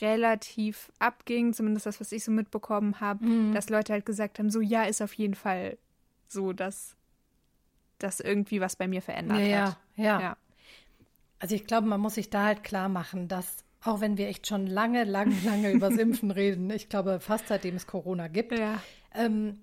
relativ 0.00 0.92
abging, 0.98 1.52
zumindest 1.54 1.86
das, 1.86 2.00
was 2.00 2.12
ich 2.12 2.22
so 2.22 2.30
mitbekommen 2.30 3.00
habe, 3.00 3.24
mhm. 3.24 3.54
dass 3.54 3.70
Leute 3.70 3.92
halt 3.92 4.04
gesagt 4.04 4.38
haben, 4.38 4.50
so 4.50 4.60
ja, 4.60 4.84
ist 4.84 5.00
auf 5.00 5.14
jeden 5.14 5.34
Fall 5.34 5.78
so, 6.28 6.52
dass 6.52 6.94
das 7.98 8.20
irgendwie 8.20 8.60
was 8.60 8.76
bei 8.76 8.88
mir 8.88 9.02
verändert 9.02 9.40
ja, 9.40 9.66
hat. 9.66 9.76
Ja. 9.96 10.20
ja. 10.20 10.36
Also 11.40 11.54
ich 11.54 11.66
glaube, 11.66 11.88
man 11.88 12.00
muss 12.00 12.14
sich 12.14 12.30
da 12.30 12.44
halt 12.44 12.62
klar 12.62 12.88
machen, 12.88 13.26
dass 13.26 13.64
auch 13.82 14.00
wenn 14.00 14.18
wir 14.18 14.28
echt 14.28 14.46
schon 14.46 14.66
lange, 14.66 15.04
lange, 15.04 15.34
lange 15.44 15.72
über 15.72 15.90
Impfen 15.90 16.30
reden, 16.30 16.70
ich 16.70 16.88
glaube 16.88 17.18
fast 17.18 17.48
seitdem 17.48 17.76
es 17.76 17.86
Corona 17.86 18.28
gibt, 18.28 18.56
ja. 18.56 18.80
ähm, 19.14 19.60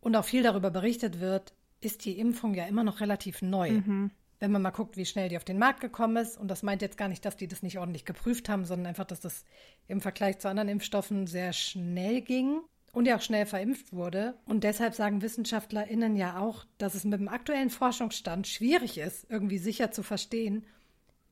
und 0.00 0.14
auch 0.14 0.24
viel 0.24 0.42
darüber 0.42 0.70
berichtet 0.70 1.20
wird, 1.20 1.54
ist 1.80 2.04
die 2.04 2.18
Impfung 2.18 2.54
ja 2.54 2.66
immer 2.66 2.84
noch 2.84 3.00
relativ 3.00 3.40
neu. 3.40 3.72
Mhm. 3.72 4.10
Wenn 4.38 4.52
man 4.52 4.60
mal 4.60 4.70
guckt, 4.70 4.98
wie 4.98 5.06
schnell 5.06 5.30
die 5.30 5.38
auf 5.38 5.44
den 5.44 5.58
Markt 5.58 5.80
gekommen 5.80 6.18
ist, 6.18 6.36
und 6.38 6.48
das 6.48 6.62
meint 6.62 6.82
jetzt 6.82 6.98
gar 6.98 7.08
nicht, 7.08 7.24
dass 7.24 7.36
die 7.36 7.48
das 7.48 7.62
nicht 7.62 7.78
ordentlich 7.78 8.04
geprüft 8.04 8.50
haben, 8.50 8.66
sondern 8.66 8.88
einfach, 8.88 9.06
dass 9.06 9.20
das 9.20 9.44
im 9.88 10.02
Vergleich 10.02 10.38
zu 10.38 10.48
anderen 10.48 10.68
Impfstoffen 10.68 11.26
sehr 11.26 11.54
schnell 11.54 12.20
ging 12.20 12.60
und 12.94 13.06
ja 13.06 13.16
auch 13.16 13.22
schnell 13.22 13.46
verimpft 13.46 13.92
wurde. 13.92 14.34
Und 14.46 14.64
deshalb 14.64 14.94
sagen 14.94 15.22
WissenschaftlerInnen 15.22 16.16
ja 16.16 16.38
auch, 16.38 16.64
dass 16.78 16.94
es 16.94 17.04
mit 17.04 17.20
dem 17.20 17.28
aktuellen 17.28 17.70
Forschungsstand 17.70 18.46
schwierig 18.46 18.98
ist, 18.98 19.26
irgendwie 19.28 19.58
sicher 19.58 19.90
zu 19.90 20.02
verstehen, 20.02 20.64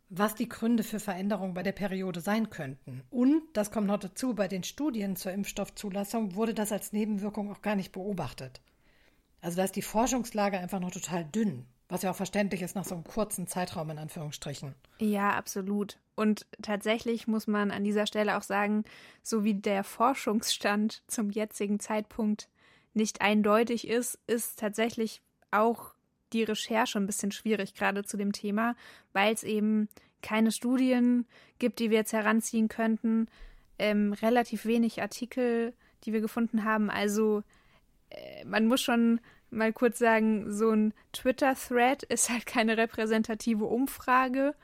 was 0.09 0.35
die 0.35 0.49
Gründe 0.49 0.83
für 0.83 1.01
Veränderungen 1.01 1.55
bei 1.55 1.63
der 1.63 1.73
Periode 1.73 2.21
sein 2.21 2.51
könnten. 2.51 3.03
Und, 3.09 3.43
das 3.55 3.71
kommt 3.71 3.87
noch 3.87 3.99
dazu, 3.99 4.35
bei 4.35 4.47
den 4.47 4.63
Studien 4.63 5.17
zur 5.17 5.33
Impfstoffzulassung 5.33 6.35
wurde 6.35 6.53
das 6.53 6.71
als 6.71 6.93
Nebenwirkung 6.93 7.51
auch 7.51 7.63
gar 7.63 7.77
nicht 7.77 7.93
beobachtet. 7.93 8.61
Also 9.41 9.57
da 9.57 9.65
ist 9.65 9.77
die 9.77 9.83
Forschungslage 9.83 10.59
einfach 10.59 10.81
noch 10.81 10.91
total 10.91 11.25
dünn, 11.25 11.65
was 11.93 12.03
ja 12.03 12.11
auch 12.11 12.17
verständlich 12.17 12.63
ist 12.63 12.75
nach 12.75 12.87
so 12.87 12.95
einem 12.95 13.05
kurzen 13.05 13.47
Zeitraum 13.47 13.91
in 13.91 13.99
Anführungsstrichen. 13.99 14.75
Ja, 14.99 15.31
absolut. 15.31 15.99
Und 16.15 16.47
tatsächlich 16.63 17.29
muss 17.29 17.47
man 17.47 17.71
an 17.71 17.85
dieser 17.85 18.07
Stelle 18.07 18.39
auch 18.39 18.43
sagen, 18.43 18.85
so 19.23 19.45
wie 19.45 19.55
der 19.55 19.85
Forschungsstand 19.85 21.03
zum 21.07 21.31
jetzigen 21.31 21.81
Zeitpunkt 21.81 22.49
nicht 22.95 23.21
eindeutig 23.21 23.87
ist, 23.87 24.19
ist 24.27 24.59
tatsächlich 24.59 25.21
auch 25.51 25.95
die 26.33 26.45
Recherche 26.45 26.99
ein 26.99 27.07
bisschen 27.07 27.31
schwierig, 27.31 27.75
gerade 27.75 28.05
zu 28.05 28.17
dem 28.17 28.33
Thema, 28.33 28.75
weil 29.13 29.35
es 29.35 29.43
eben 29.45 29.89
keine 30.23 30.51
Studien 30.51 31.27
gibt, 31.59 31.79
die 31.79 31.91
wir 31.91 31.99
jetzt 31.99 32.15
heranziehen 32.15 32.69
könnten, 32.69 33.27
ähm, 33.79 34.15
relativ 34.15 34.65
wenig 34.65 35.03
Artikel, 35.03 35.75
die 36.05 36.15
wir 36.15 36.23
gefunden 36.23 36.65
haben. 36.65 36.89
Also 36.89 37.43
äh, 38.09 38.47
man 38.47 38.67
muss 38.67 38.81
schon 38.81 39.21
mal 39.53 39.73
kurz 39.73 39.99
sagen, 39.99 40.51
so 40.53 40.71
ein 40.71 40.95
Twitter-Thread 41.13 42.03
ist 42.05 42.31
halt 42.31 42.47
keine 42.47 42.77
repräsentative 42.77 43.65
Umfrage. 43.65 44.55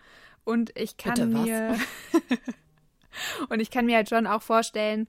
Und 0.45 0.77
ich 0.77 0.97
kann 0.97 1.33
mir. 1.33 1.77
Und 3.49 3.61
ich 3.61 3.71
kann 3.71 3.87
mir 3.87 3.97
halt 3.97 4.09
schon 4.09 4.27
auch 4.27 4.43
vorstellen, 4.43 5.09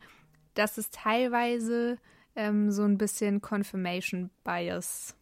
dass 0.56 0.78
es 0.78 0.90
teilweise 0.90 1.98
ähm, 2.36 2.72
so 2.72 2.84
ein 2.84 2.98
bisschen 2.98 3.42
Confirmation 3.42 4.30
Bias 4.44 5.16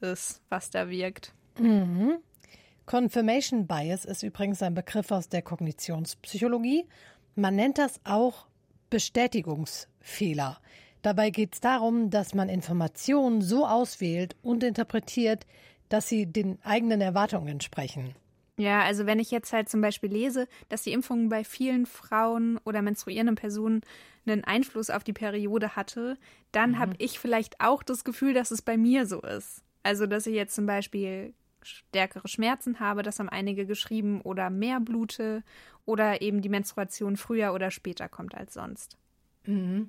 ist, 0.00 0.40
was 0.48 0.70
da 0.70 0.88
wirkt. 0.88 1.34
Mhm. 1.58 2.18
Confirmation 2.86 3.66
Bias 3.66 4.04
ist 4.04 4.22
übrigens 4.22 4.62
ein 4.62 4.74
Begriff 4.74 5.10
aus 5.10 5.28
der 5.28 5.42
Kognitionspsychologie. 5.42 6.86
Man 7.36 7.54
nennt 7.54 7.78
das 7.78 8.00
auch 8.04 8.46
Bestätigungsfehler. 8.88 10.58
Dabei 11.02 11.30
geht 11.30 11.54
es 11.54 11.60
darum, 11.60 12.10
dass 12.10 12.34
man 12.34 12.48
Informationen 12.48 13.40
so 13.40 13.66
auswählt 13.66 14.36
und 14.42 14.62
interpretiert, 14.62 15.46
dass 15.88 16.08
sie 16.08 16.26
den 16.26 16.58
eigenen 16.62 17.00
Erwartungen 17.00 17.48
entsprechen. 17.48 18.14
Ja, 18.60 18.82
also 18.82 19.06
wenn 19.06 19.18
ich 19.18 19.30
jetzt 19.30 19.54
halt 19.54 19.70
zum 19.70 19.80
Beispiel 19.80 20.12
lese, 20.12 20.46
dass 20.68 20.82
die 20.82 20.92
Impfung 20.92 21.30
bei 21.30 21.44
vielen 21.44 21.86
Frauen 21.86 22.58
oder 22.64 22.82
menstruierenden 22.82 23.34
Personen 23.34 23.80
einen 24.26 24.44
Einfluss 24.44 24.90
auf 24.90 25.02
die 25.02 25.14
Periode 25.14 25.76
hatte, 25.76 26.18
dann 26.52 26.72
mhm. 26.72 26.78
habe 26.78 26.92
ich 26.98 27.18
vielleicht 27.18 27.58
auch 27.60 27.82
das 27.82 28.04
Gefühl, 28.04 28.34
dass 28.34 28.50
es 28.50 28.60
bei 28.60 28.76
mir 28.76 29.06
so 29.06 29.22
ist. 29.22 29.62
Also, 29.82 30.06
dass 30.06 30.26
ich 30.26 30.34
jetzt 30.34 30.54
zum 30.54 30.66
Beispiel 30.66 31.32
stärkere 31.62 32.28
Schmerzen 32.28 32.80
habe, 32.80 33.02
das 33.02 33.18
haben 33.18 33.30
einige 33.30 33.64
geschrieben, 33.64 34.20
oder 34.20 34.50
mehr 34.50 34.80
blute 34.80 35.42
oder 35.86 36.20
eben 36.20 36.42
die 36.42 36.48
Menstruation 36.50 37.16
früher 37.16 37.54
oder 37.54 37.70
später 37.70 38.08
kommt 38.10 38.34
als 38.34 38.54
sonst. 38.54 38.98
Mhm. 39.46 39.88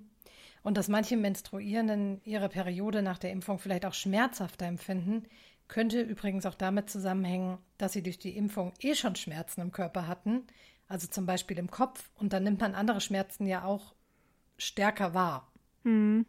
Und 0.63 0.77
dass 0.77 0.87
manche 0.87 1.17
Menstruierenden 1.17 2.21
ihre 2.23 2.49
Periode 2.49 3.01
nach 3.01 3.17
der 3.17 3.31
Impfung 3.31 3.57
vielleicht 3.57 3.85
auch 3.85 3.93
schmerzhafter 3.93 4.65
empfinden, 4.65 5.23
könnte 5.67 6.01
übrigens 6.01 6.45
auch 6.45 6.55
damit 6.55 6.89
zusammenhängen, 6.89 7.57
dass 7.77 7.93
sie 7.93 8.03
durch 8.03 8.19
die 8.19 8.35
Impfung 8.35 8.73
eh 8.81 8.93
schon 8.93 9.15
Schmerzen 9.15 9.61
im 9.61 9.71
Körper 9.71 10.07
hatten, 10.07 10.43
also 10.87 11.07
zum 11.07 11.25
Beispiel 11.25 11.57
im 11.57 11.71
Kopf, 11.71 12.09
und 12.15 12.33
dann 12.33 12.43
nimmt 12.43 12.59
man 12.59 12.75
andere 12.75 13.01
Schmerzen 13.01 13.47
ja 13.47 13.63
auch 13.63 13.95
stärker 14.57 15.13
wahr. 15.13 15.49
Hm. 15.83 16.25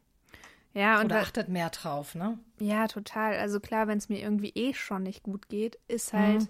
Ja, 0.75 1.01
und 1.01 1.07
Oder 1.07 1.21
achtet 1.21 1.49
mehr 1.49 1.69
drauf, 1.69 2.15
ne? 2.15 2.39
Ja, 2.59 2.87
total. 2.87 3.37
Also 3.37 3.61
klar, 3.61 3.89
wenn 3.89 3.99
es 3.99 4.09
mir 4.09 4.21
irgendwie 4.21 4.53
eh 4.55 4.73
schon 4.73 5.03
nicht 5.03 5.23
gut 5.23 5.49
geht, 5.49 5.79
ist 5.89 6.15
halt 6.15 6.43
mhm. 6.43 6.49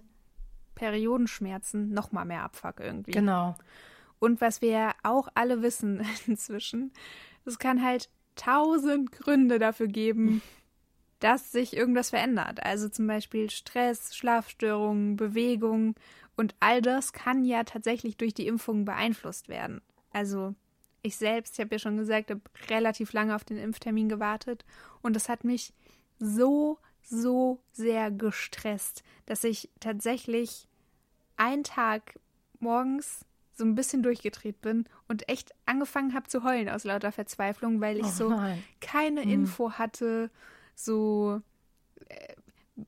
Periodenschmerzen 0.76 1.92
noch 1.92 2.12
mal 2.12 2.24
mehr 2.24 2.42
Abfuck 2.42 2.78
irgendwie. 2.78 3.10
Genau. 3.10 3.56
Und 4.20 4.40
was 4.40 4.62
wir 4.62 4.70
ja 4.70 4.94
auch 5.02 5.28
alle 5.34 5.62
wissen 5.62 6.06
inzwischen, 6.26 6.92
es 7.44 7.58
kann 7.58 7.82
halt 7.82 8.08
tausend 8.34 9.12
Gründe 9.12 9.58
dafür 9.58 9.88
geben, 9.88 10.42
dass 11.20 11.52
sich 11.52 11.76
irgendwas 11.76 12.10
verändert. 12.10 12.62
Also 12.64 12.88
zum 12.88 13.06
Beispiel 13.06 13.50
Stress, 13.50 14.16
Schlafstörungen, 14.16 15.16
Bewegung 15.16 15.94
und 16.36 16.54
all 16.60 16.82
das 16.82 17.12
kann 17.12 17.44
ja 17.44 17.64
tatsächlich 17.64 18.16
durch 18.16 18.34
die 18.34 18.46
Impfung 18.46 18.84
beeinflusst 18.84 19.48
werden. 19.48 19.82
Also 20.12 20.54
ich 21.02 21.16
selbst, 21.16 21.54
ich 21.54 21.60
habe 21.60 21.74
ja 21.74 21.78
schon 21.78 21.96
gesagt, 21.96 22.30
habe 22.30 22.40
relativ 22.68 23.12
lange 23.12 23.34
auf 23.34 23.44
den 23.44 23.56
Impftermin 23.56 24.08
gewartet 24.08 24.64
und 25.00 25.14
das 25.14 25.28
hat 25.28 25.44
mich 25.44 25.72
so, 26.18 26.78
so 27.02 27.60
sehr 27.72 28.10
gestresst, 28.10 29.02
dass 29.26 29.44
ich 29.44 29.70
tatsächlich 29.80 30.68
einen 31.36 31.64
Tag 31.64 32.18
morgens 32.60 33.24
so 33.54 33.64
ein 33.64 33.74
bisschen 33.74 34.02
durchgedreht 34.02 34.60
bin 34.60 34.86
und 35.08 35.28
echt 35.28 35.52
angefangen 35.66 36.14
habe 36.14 36.28
zu 36.28 36.42
heulen 36.44 36.68
aus 36.68 36.84
lauter 36.84 37.12
Verzweiflung, 37.12 37.80
weil 37.80 37.98
ich 37.98 38.06
oh 38.06 38.10
so 38.10 38.40
keine 38.80 39.24
mhm. 39.24 39.30
Info 39.30 39.72
hatte 39.72 40.30
so, 40.74 41.40
äh, 42.08 42.34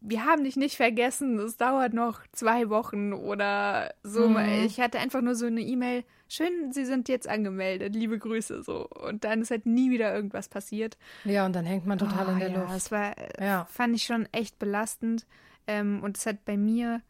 wir 0.00 0.24
haben 0.24 0.44
dich 0.44 0.56
nicht 0.56 0.76
vergessen, 0.76 1.38
es 1.38 1.56
dauert 1.56 1.92
noch 1.92 2.20
zwei 2.32 2.70
Wochen 2.70 3.12
oder 3.12 3.94
so. 4.02 4.28
Mhm. 4.28 4.64
Ich 4.64 4.80
hatte 4.80 4.98
einfach 4.98 5.20
nur 5.20 5.34
so 5.34 5.46
eine 5.46 5.60
E-Mail, 5.60 6.04
schön, 6.28 6.72
Sie 6.72 6.84
sind 6.84 7.08
jetzt 7.08 7.28
angemeldet, 7.28 7.94
liebe 7.94 8.18
Grüße, 8.18 8.62
so. 8.62 8.88
Und 8.88 9.24
dann 9.24 9.42
ist 9.42 9.50
halt 9.50 9.66
nie 9.66 9.90
wieder 9.90 10.14
irgendwas 10.14 10.48
passiert. 10.48 10.96
Ja, 11.24 11.46
und 11.46 11.54
dann 11.54 11.64
hängt 11.64 11.86
man 11.86 11.98
total 11.98 12.28
oh, 12.28 12.32
in 12.32 12.38
der 12.38 12.50
ja, 12.50 12.60
Luft. 12.60 12.74
Das 12.74 12.90
war, 12.90 13.14
ja. 13.40 13.66
fand 13.66 13.94
ich 13.94 14.04
schon 14.04 14.26
echt 14.32 14.58
belastend. 14.58 15.26
Ähm, 15.66 16.02
und 16.02 16.18
es 16.18 16.26
hat 16.26 16.44
bei 16.44 16.56
mir 16.56 17.00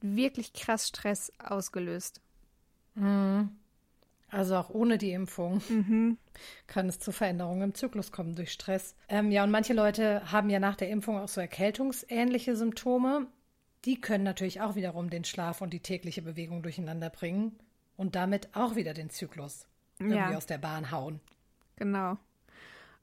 wirklich 0.00 0.52
krass 0.52 0.88
Stress 0.88 1.32
ausgelöst. 1.38 2.20
Mhm. 2.96 3.50
Also 4.28 4.56
auch 4.56 4.70
ohne 4.70 4.98
die 4.98 5.12
Impfung 5.12 5.62
mhm. 5.68 6.18
kann 6.66 6.88
es 6.88 6.98
zu 6.98 7.12
Veränderungen 7.12 7.62
im 7.62 7.74
Zyklus 7.74 8.10
kommen 8.10 8.34
durch 8.34 8.52
Stress. 8.52 8.96
Ähm, 9.08 9.30
ja, 9.30 9.44
und 9.44 9.50
manche 9.50 9.72
Leute 9.72 10.32
haben 10.32 10.50
ja 10.50 10.58
nach 10.58 10.74
der 10.74 10.90
Impfung 10.90 11.18
auch 11.18 11.28
so 11.28 11.40
erkältungsähnliche 11.40 12.56
Symptome. 12.56 13.28
Die 13.84 14.00
können 14.00 14.24
natürlich 14.24 14.60
auch 14.60 14.74
wiederum 14.74 15.10
den 15.10 15.24
Schlaf 15.24 15.60
und 15.60 15.72
die 15.72 15.80
tägliche 15.80 16.22
Bewegung 16.22 16.62
durcheinander 16.62 17.08
bringen 17.08 17.56
und 17.96 18.16
damit 18.16 18.48
auch 18.54 18.74
wieder 18.74 18.94
den 18.94 19.10
Zyklus 19.10 19.66
irgendwie 19.98 20.18
ja. 20.18 20.36
aus 20.36 20.46
der 20.46 20.58
Bahn 20.58 20.90
hauen. 20.90 21.20
Genau. 21.76 22.18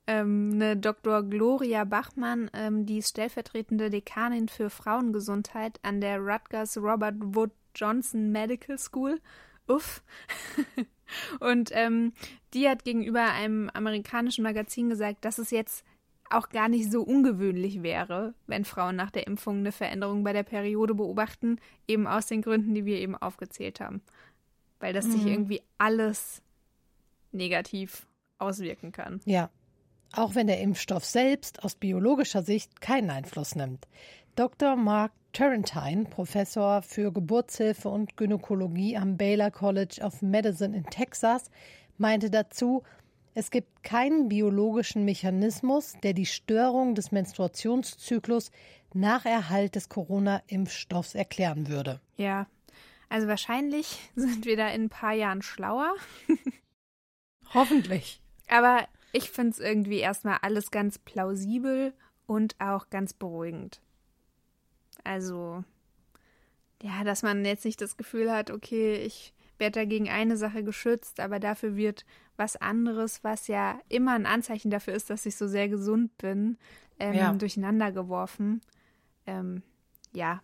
Ähm, 0.06 0.52
eine 0.56 0.76
Dr. 0.76 1.24
Gloria 1.24 1.86
Bachmann, 1.86 2.52
ähm, 2.54 2.86
die 2.86 2.98
ist 2.98 3.10
stellvertretende 3.10 3.90
Dekanin 3.90 4.50
für 4.50 4.70
Frauengesundheit 4.70 5.80
an 5.84 6.02
der 6.02 6.20
Rutgers 6.20 6.78
Robert 6.78 7.16
Wood 7.20 7.52
Johnson 7.74 8.32
Medical 8.32 8.78
School. 8.78 9.22
Uff. 9.68 10.04
Und 11.40 11.70
ähm, 11.74 12.14
die 12.54 12.68
hat 12.68 12.84
gegenüber 12.84 13.32
einem 13.32 13.70
amerikanischen 13.74 14.44
Magazin 14.44 14.90
gesagt, 14.90 15.26
dass 15.26 15.38
es 15.38 15.52
jetzt 15.52 15.86
auch 16.30 16.50
gar 16.50 16.68
nicht 16.68 16.92
so 16.92 17.04
ungewöhnlich 17.04 17.84
wäre, 17.84 18.34
wenn 18.48 18.66
Frauen 18.66 18.96
nach 18.96 19.12
der 19.12 19.28
Impfung 19.28 19.60
eine 19.60 19.72
Veränderung 19.72 20.24
bei 20.24 20.34
der 20.34 20.44
Periode 20.44 20.96
beobachten, 20.96 21.60
eben 21.88 22.08
aus 22.08 22.26
den 22.26 22.42
Gründen, 22.42 22.74
die 22.74 22.86
wir 22.86 22.98
eben 22.98 23.16
aufgezählt 23.16 23.80
haben. 23.80 24.02
Weil 24.80 24.94
das 24.94 25.06
mhm. 25.06 25.12
sich 25.12 25.26
irgendwie 25.28 25.62
alles 25.78 26.42
negativ 27.32 28.08
auswirken 28.40 28.92
kann. 28.92 29.22
Ja. 29.26 29.50
Auch 30.16 30.36
wenn 30.36 30.46
der 30.46 30.62
Impfstoff 30.62 31.06
selbst 31.06 31.64
aus 31.64 31.76
biologischer 31.76 32.44
Sicht 32.44 32.82
keinen 32.82 33.10
Einfluss 33.10 33.56
nimmt. 33.56 33.88
Dr. 34.36 34.76
Mark 34.76 35.12
Turrentine, 35.34 36.06
Professor 36.06 36.84
für 36.84 37.12
Geburtshilfe 37.12 37.90
und 37.90 38.18
Gynäkologie 38.18 38.96
am 38.96 39.18
Baylor 39.18 39.50
College 39.50 40.00
of 40.04 40.22
Medicine 40.22 40.78
in 40.78 40.84
Texas, 40.86 41.50
meinte 41.98 42.30
dazu, 42.30 42.84
es 43.34 43.50
gibt 43.50 43.82
keinen 43.82 44.30
biologischen 44.30 45.06
Mechanismus, 45.06 45.96
der 46.04 46.14
die 46.14 46.28
Störung 46.28 46.94
des 46.94 47.12
Menstruationszyklus 47.12 48.52
nach 48.94 49.26
Erhalt 49.26 49.74
des 49.74 49.90
Corona-Impfstoffs 49.90 51.16
erklären 51.16 51.68
würde. 51.68 52.00
Ja, 52.16 52.46
also 53.10 53.28
wahrscheinlich 53.28 54.12
sind 54.16 54.46
wir 54.46 54.56
da 54.56 54.70
in 54.70 54.84
ein 54.84 54.90
paar 54.90 55.14
Jahren 55.14 55.42
schlauer. 55.42 55.96
Hoffentlich. 57.56 58.22
Aber 58.50 58.88
ich 59.14 59.32
finde 59.32 59.54
es 59.54 59.60
irgendwie 59.60 59.98
erstmal 59.98 60.38
alles 60.44 60.70
ganz 60.70 61.00
plausibel 61.00 61.94
und 62.28 62.56
auch 62.60 62.92
ganz 62.92 63.14
beruhigend. 63.14 63.82
Also, 65.04 65.64
ja, 66.82 67.04
dass 67.04 67.24
man 67.24 67.46
jetzt 67.46 67.66
nicht 67.66 67.82
das 67.82 67.98
Gefühl 67.98 68.32
hat, 68.32 68.52
okay, 68.52 68.96
ich 68.96 69.34
werde 69.58 69.80
dagegen 69.80 70.10
eine 70.10 70.38
Sache 70.38 70.64
geschützt, 70.64 71.20
aber 71.20 71.40
dafür 71.40 71.76
wird 71.76 72.06
was 72.36 72.56
anderes, 72.56 73.24
was 73.24 73.48
ja 73.48 73.80
immer 73.90 74.14
ein 74.14 74.26
Anzeichen 74.26 74.72
dafür 74.72 74.94
ist, 74.94 75.10
dass 75.10 75.26
ich 75.26 75.36
so 75.36 75.48
sehr 75.48 75.70
gesund 75.70 76.18
bin, 76.18 76.58
ähm, 77.00 77.14
ja. 77.14 77.34
durcheinander 77.34 77.92
geworfen. 77.92 78.62
Ähm, 79.26 79.62
ja, 80.14 80.42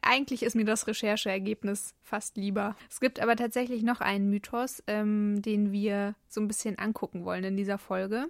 eigentlich 0.00 0.42
ist 0.42 0.54
mir 0.54 0.64
das 0.64 0.86
Rechercheergebnis 0.86 1.94
fast 2.00 2.36
lieber. 2.36 2.76
Es 2.90 3.00
gibt 3.00 3.20
aber 3.20 3.36
tatsächlich 3.36 3.82
noch 3.82 4.00
einen 4.00 4.30
Mythos, 4.30 4.82
ähm, 4.86 5.42
den 5.42 5.72
wir 5.72 6.14
so 6.28 6.40
ein 6.40 6.48
bisschen 6.48 6.78
angucken 6.78 7.24
wollen 7.24 7.44
in 7.44 7.56
dieser 7.56 7.78
Folge. 7.78 8.26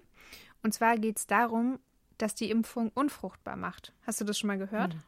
Und 0.62 0.73
zwar 0.73 0.97
geht 0.97 1.19
es 1.19 1.26
darum, 1.26 1.78
dass 2.19 2.35
die 2.35 2.50
Impfung 2.50 2.90
unfruchtbar 2.95 3.57
macht. 3.57 3.92
Hast 4.07 4.21
du 4.21 4.25
das 4.25 4.38
schon 4.38 4.49
mal 4.49 4.59
gehört? 4.59 4.95
Mhm. 4.95 5.02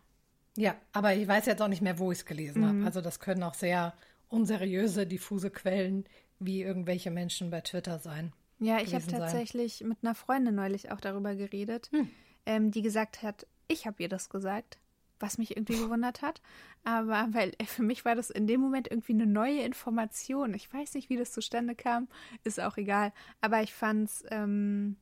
Ja, 0.56 0.76
aber 0.92 1.14
ich 1.14 1.26
weiß 1.26 1.46
jetzt 1.46 1.60
auch 1.60 1.68
nicht 1.68 1.82
mehr, 1.82 1.98
wo 1.98 2.12
ich 2.12 2.18
es 2.18 2.26
gelesen 2.26 2.62
mhm. 2.62 2.66
habe. 2.66 2.84
Also 2.86 3.00
das 3.00 3.20
können 3.20 3.42
auch 3.42 3.54
sehr 3.54 3.94
unseriöse, 4.28 5.06
diffuse 5.06 5.50
Quellen 5.50 6.04
wie 6.38 6.62
irgendwelche 6.62 7.10
Menschen 7.10 7.50
bei 7.50 7.60
Twitter 7.60 7.98
sein. 7.98 8.32
Ja, 8.58 8.80
ich 8.80 8.94
habe 8.94 9.06
tatsächlich 9.06 9.82
mit 9.82 9.98
einer 10.02 10.14
Freundin 10.14 10.54
neulich 10.54 10.90
auch 10.90 11.00
darüber 11.00 11.34
geredet, 11.34 11.90
hm. 11.92 12.08
ähm, 12.46 12.70
die 12.70 12.82
gesagt 12.82 13.22
hat, 13.22 13.46
ich 13.68 13.86
habe 13.86 14.02
ihr 14.02 14.08
das 14.08 14.30
gesagt, 14.30 14.78
was 15.20 15.38
mich 15.38 15.56
irgendwie 15.56 15.78
gewundert 15.78 16.22
hat. 16.22 16.40
Aber 16.84 17.28
weil 17.32 17.52
äh, 17.58 17.64
für 17.64 17.82
mich 17.82 18.04
war 18.04 18.14
das 18.14 18.30
in 18.30 18.46
dem 18.46 18.60
Moment 18.60 18.88
irgendwie 18.90 19.12
eine 19.12 19.26
neue 19.26 19.62
Information. 19.62 20.54
Ich 20.54 20.72
weiß 20.72 20.94
nicht, 20.94 21.08
wie 21.08 21.16
das 21.16 21.32
zustande 21.32 21.74
kam, 21.74 22.08
ist 22.44 22.60
auch 22.60 22.76
egal. 22.76 23.12
Aber 23.40 23.62
ich 23.62 23.72
fand 23.72 24.08
es 24.08 24.24
ähm, 24.30 24.96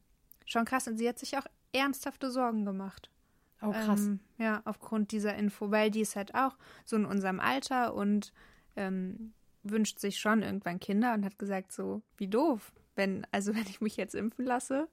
schon 0.46 0.64
krass 0.64 0.86
und 0.88 0.96
sie 0.96 1.08
hat 1.08 1.18
sich 1.18 1.36
auch 1.36 1.46
ernsthafte 1.72 2.30
Sorgen 2.30 2.64
gemacht. 2.64 3.10
Oh, 3.62 3.70
krass. 3.70 4.06
Ähm, 4.06 4.20
ja, 4.38 4.62
aufgrund 4.64 5.12
dieser 5.12 5.34
Info, 5.36 5.70
weil 5.70 5.90
die 5.90 6.00
ist 6.00 6.16
halt 6.16 6.34
auch 6.34 6.56
so 6.84 6.96
in 6.96 7.04
unserem 7.04 7.40
Alter 7.40 7.94
und 7.94 8.32
ähm, 8.76 9.32
wünscht 9.62 9.98
sich 9.98 10.18
schon 10.18 10.42
irgendwann 10.42 10.80
Kinder 10.80 11.14
und 11.14 11.24
hat 11.24 11.38
gesagt, 11.38 11.72
so, 11.72 12.02
wie 12.16 12.28
doof. 12.28 12.72
Wenn, 12.96 13.26
also 13.30 13.54
wenn 13.54 13.66
ich 13.66 13.80
mich 13.80 13.96
jetzt 13.96 14.14
impfen 14.14 14.44
lasse 14.44 14.88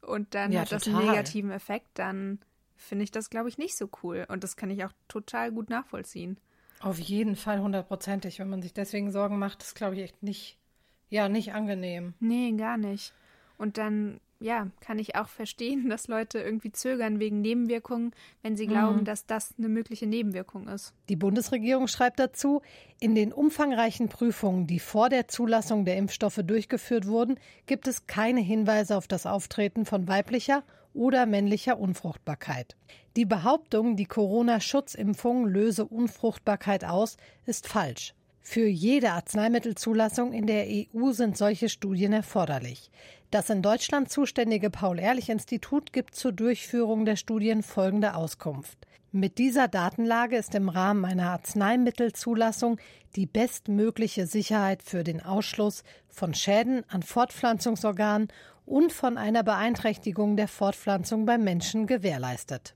und 0.00 0.34
dann 0.34 0.52
ja, 0.52 0.60
hat 0.60 0.70
total. 0.70 0.78
das 0.78 0.88
einen 0.88 1.06
negativen 1.10 1.50
Effekt, 1.50 1.88
dann 1.94 2.40
finde 2.76 3.04
ich 3.04 3.10
das, 3.10 3.30
glaube 3.30 3.48
ich, 3.48 3.58
nicht 3.58 3.76
so 3.76 3.88
cool. 4.02 4.26
Und 4.28 4.44
das 4.44 4.56
kann 4.56 4.70
ich 4.70 4.84
auch 4.84 4.92
total 5.08 5.52
gut 5.52 5.70
nachvollziehen. 5.70 6.38
Auf 6.80 6.98
jeden 6.98 7.36
Fall 7.36 7.60
hundertprozentig. 7.60 8.38
Wenn 8.38 8.50
man 8.50 8.62
sich 8.62 8.74
deswegen 8.74 9.10
Sorgen 9.10 9.38
macht, 9.38 9.62
ist, 9.62 9.74
glaube 9.74 9.94
ich, 9.96 10.02
echt 10.02 10.22
nicht 10.22 10.58
Ja, 11.08 11.28
nicht 11.28 11.54
angenehm. 11.54 12.14
Nee, 12.20 12.52
gar 12.52 12.76
nicht. 12.76 13.14
Und 13.58 13.78
dann, 13.78 14.20
ja, 14.38 14.68
kann 14.80 14.98
ich 14.98 15.16
auch 15.16 15.28
verstehen, 15.28 15.88
dass 15.90 16.08
Leute 16.08 16.38
irgendwie 16.38 16.72
zögern 16.72 17.20
wegen 17.20 17.40
Nebenwirkungen, 17.40 18.12
wenn 18.42 18.56
sie 18.56 18.66
glauben, 18.66 19.00
mhm. 19.00 19.04
dass 19.04 19.26
das 19.26 19.54
eine 19.58 19.68
mögliche 19.68 20.06
Nebenwirkung 20.06 20.68
ist. 20.68 20.92
Die 21.08 21.16
Bundesregierung 21.16 21.88
schreibt 21.88 22.18
dazu, 22.18 22.62
in 23.00 23.14
den 23.14 23.32
umfangreichen 23.32 24.08
Prüfungen, 24.08 24.66
die 24.66 24.78
vor 24.78 25.08
der 25.08 25.28
Zulassung 25.28 25.84
der 25.84 25.96
Impfstoffe 25.96 26.40
durchgeführt 26.44 27.06
wurden, 27.06 27.38
gibt 27.66 27.88
es 27.88 28.06
keine 28.06 28.40
Hinweise 28.40 28.96
auf 28.96 29.08
das 29.08 29.26
Auftreten 29.26 29.84
von 29.84 30.08
weiblicher 30.08 30.62
oder 30.92 31.26
männlicher 31.26 31.78
Unfruchtbarkeit. 31.78 32.76
Die 33.16 33.26
Behauptung, 33.26 33.96
die 33.96 34.06
Corona-Schutzimpfung 34.06 35.46
löse 35.46 35.84
Unfruchtbarkeit 35.84 36.84
aus, 36.84 37.16
ist 37.44 37.68
falsch. 37.68 38.14
Für 38.48 38.68
jede 38.68 39.10
Arzneimittelzulassung 39.10 40.32
in 40.32 40.46
der 40.46 40.66
EU 40.68 41.10
sind 41.10 41.36
solche 41.36 41.68
Studien 41.68 42.12
erforderlich. 42.12 42.92
Das 43.30 43.50
in 43.50 43.60
Deutschland 43.60 44.08
zuständige 44.08 44.70
Paul-Ehrlich-Institut 44.70 45.92
gibt 45.92 46.14
zur 46.14 46.32
Durchführung 46.32 47.04
der 47.04 47.16
Studien 47.16 47.62
folgende 47.62 48.14
Auskunft. 48.14 48.86
Mit 49.10 49.38
dieser 49.38 49.66
Datenlage 49.66 50.36
ist 50.36 50.54
im 50.54 50.68
Rahmen 50.68 51.04
einer 51.04 51.30
Arzneimittelzulassung 51.30 52.78
die 53.16 53.26
bestmögliche 53.26 54.26
Sicherheit 54.26 54.82
für 54.82 55.04
den 55.04 55.22
Ausschluss 55.22 55.82
von 56.08 56.34
Schäden 56.34 56.84
an 56.88 57.02
Fortpflanzungsorganen 57.02 58.28
und 58.64 58.92
von 58.92 59.16
einer 59.16 59.42
Beeinträchtigung 59.42 60.36
der 60.36 60.48
Fortpflanzung 60.48 61.24
beim 61.24 61.44
Menschen 61.44 61.86
gewährleistet. 61.86 62.74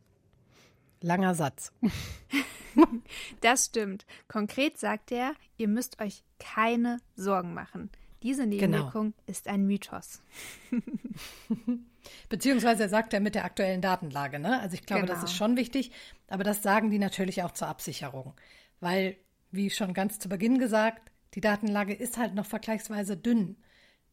Langer 1.00 1.34
Satz. 1.34 1.72
das 3.40 3.66
stimmt. 3.66 4.06
Konkret 4.28 4.78
sagt 4.78 5.12
er, 5.12 5.34
ihr 5.56 5.68
müsst 5.68 6.00
euch 6.00 6.22
keine 6.38 6.98
Sorgen 7.16 7.54
machen. 7.54 7.90
Diese 8.22 8.42
genau. 8.42 8.56
Nebenwirkung 8.56 9.12
genau. 9.12 9.22
ist 9.26 9.48
ein 9.48 9.66
Mythos. 9.66 10.22
Beziehungsweise 12.28 12.88
sagt 12.88 13.14
er 13.14 13.20
mit 13.20 13.34
der 13.34 13.44
aktuellen 13.44 13.80
Datenlage. 13.80 14.38
Ne? 14.38 14.60
Also 14.60 14.74
ich 14.74 14.84
glaube, 14.84 15.06
genau. 15.06 15.14
das 15.14 15.24
ist 15.24 15.36
schon 15.36 15.56
wichtig. 15.56 15.92
Aber 16.28 16.44
das 16.44 16.62
sagen 16.62 16.90
die 16.90 16.98
natürlich 16.98 17.42
auch 17.42 17.52
zur 17.52 17.68
Absicherung. 17.68 18.34
Weil, 18.80 19.16
wie 19.50 19.70
schon 19.70 19.94
ganz 19.94 20.18
zu 20.18 20.28
Beginn 20.28 20.58
gesagt, 20.58 21.10
die 21.34 21.40
Datenlage 21.40 21.94
ist 21.94 22.18
halt 22.18 22.34
noch 22.34 22.46
vergleichsweise 22.46 23.16
dünn. 23.16 23.56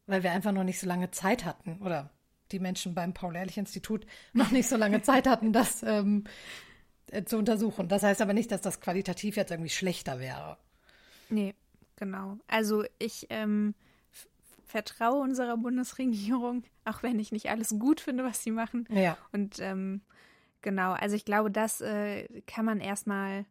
Weil 0.06 0.24
wir 0.24 0.32
einfach 0.32 0.54
noch 0.54 0.64
nicht 0.64 0.80
so 0.80 0.88
lange 0.88 1.12
Zeit 1.12 1.44
hatten. 1.44 1.82
Oder 1.82 2.12
die 2.52 2.60
Menschen 2.60 2.94
beim 2.94 3.14
Paul-Ehrlich-Institut 3.14 4.06
noch 4.34 4.52
nicht 4.52 4.70
so 4.70 4.78
lange 4.78 5.02
Zeit 5.02 5.28
hatten, 5.28 5.52
das 5.52 5.84
ähm, 5.84 6.24
äh, 7.12 7.24
zu 7.24 7.38
untersuchen. 7.38 7.88
Das 7.88 8.04
heißt 8.04 8.22
aber 8.22 8.34
nicht, 8.34 8.52
dass 8.52 8.62
das 8.62 8.80
qualitativ 8.80 9.36
jetzt 9.36 9.52
irgendwie 9.52 9.70
schlechter 9.70 10.20
wäre. 10.20 10.58
Nee, 11.30 11.56
genau. 11.98 12.38
Also 12.48 12.86
ich 13.00 13.28
ähm, 13.30 13.76
vertraue 14.68 15.22
unserer 15.22 15.58
Bundesregierung, 15.58 16.64
auch 16.86 17.04
wenn 17.04 17.20
ich 17.20 17.32
nicht 17.32 17.50
alles 17.50 17.76
gut 17.80 18.02
finde, 18.02 18.24
was 18.24 18.44
sie 18.44 18.52
machen. 18.52 18.88
Ja. 18.92 19.18
Und 19.32 19.60
ähm, 19.60 20.02
genau, 20.62 20.94
also 20.94 21.16
ich 21.16 21.26
glaube, 21.26 21.50
das 21.50 21.82
äh, 21.82 22.42
kann 22.46 22.66
man 22.66 22.80
erstmal 22.80 23.46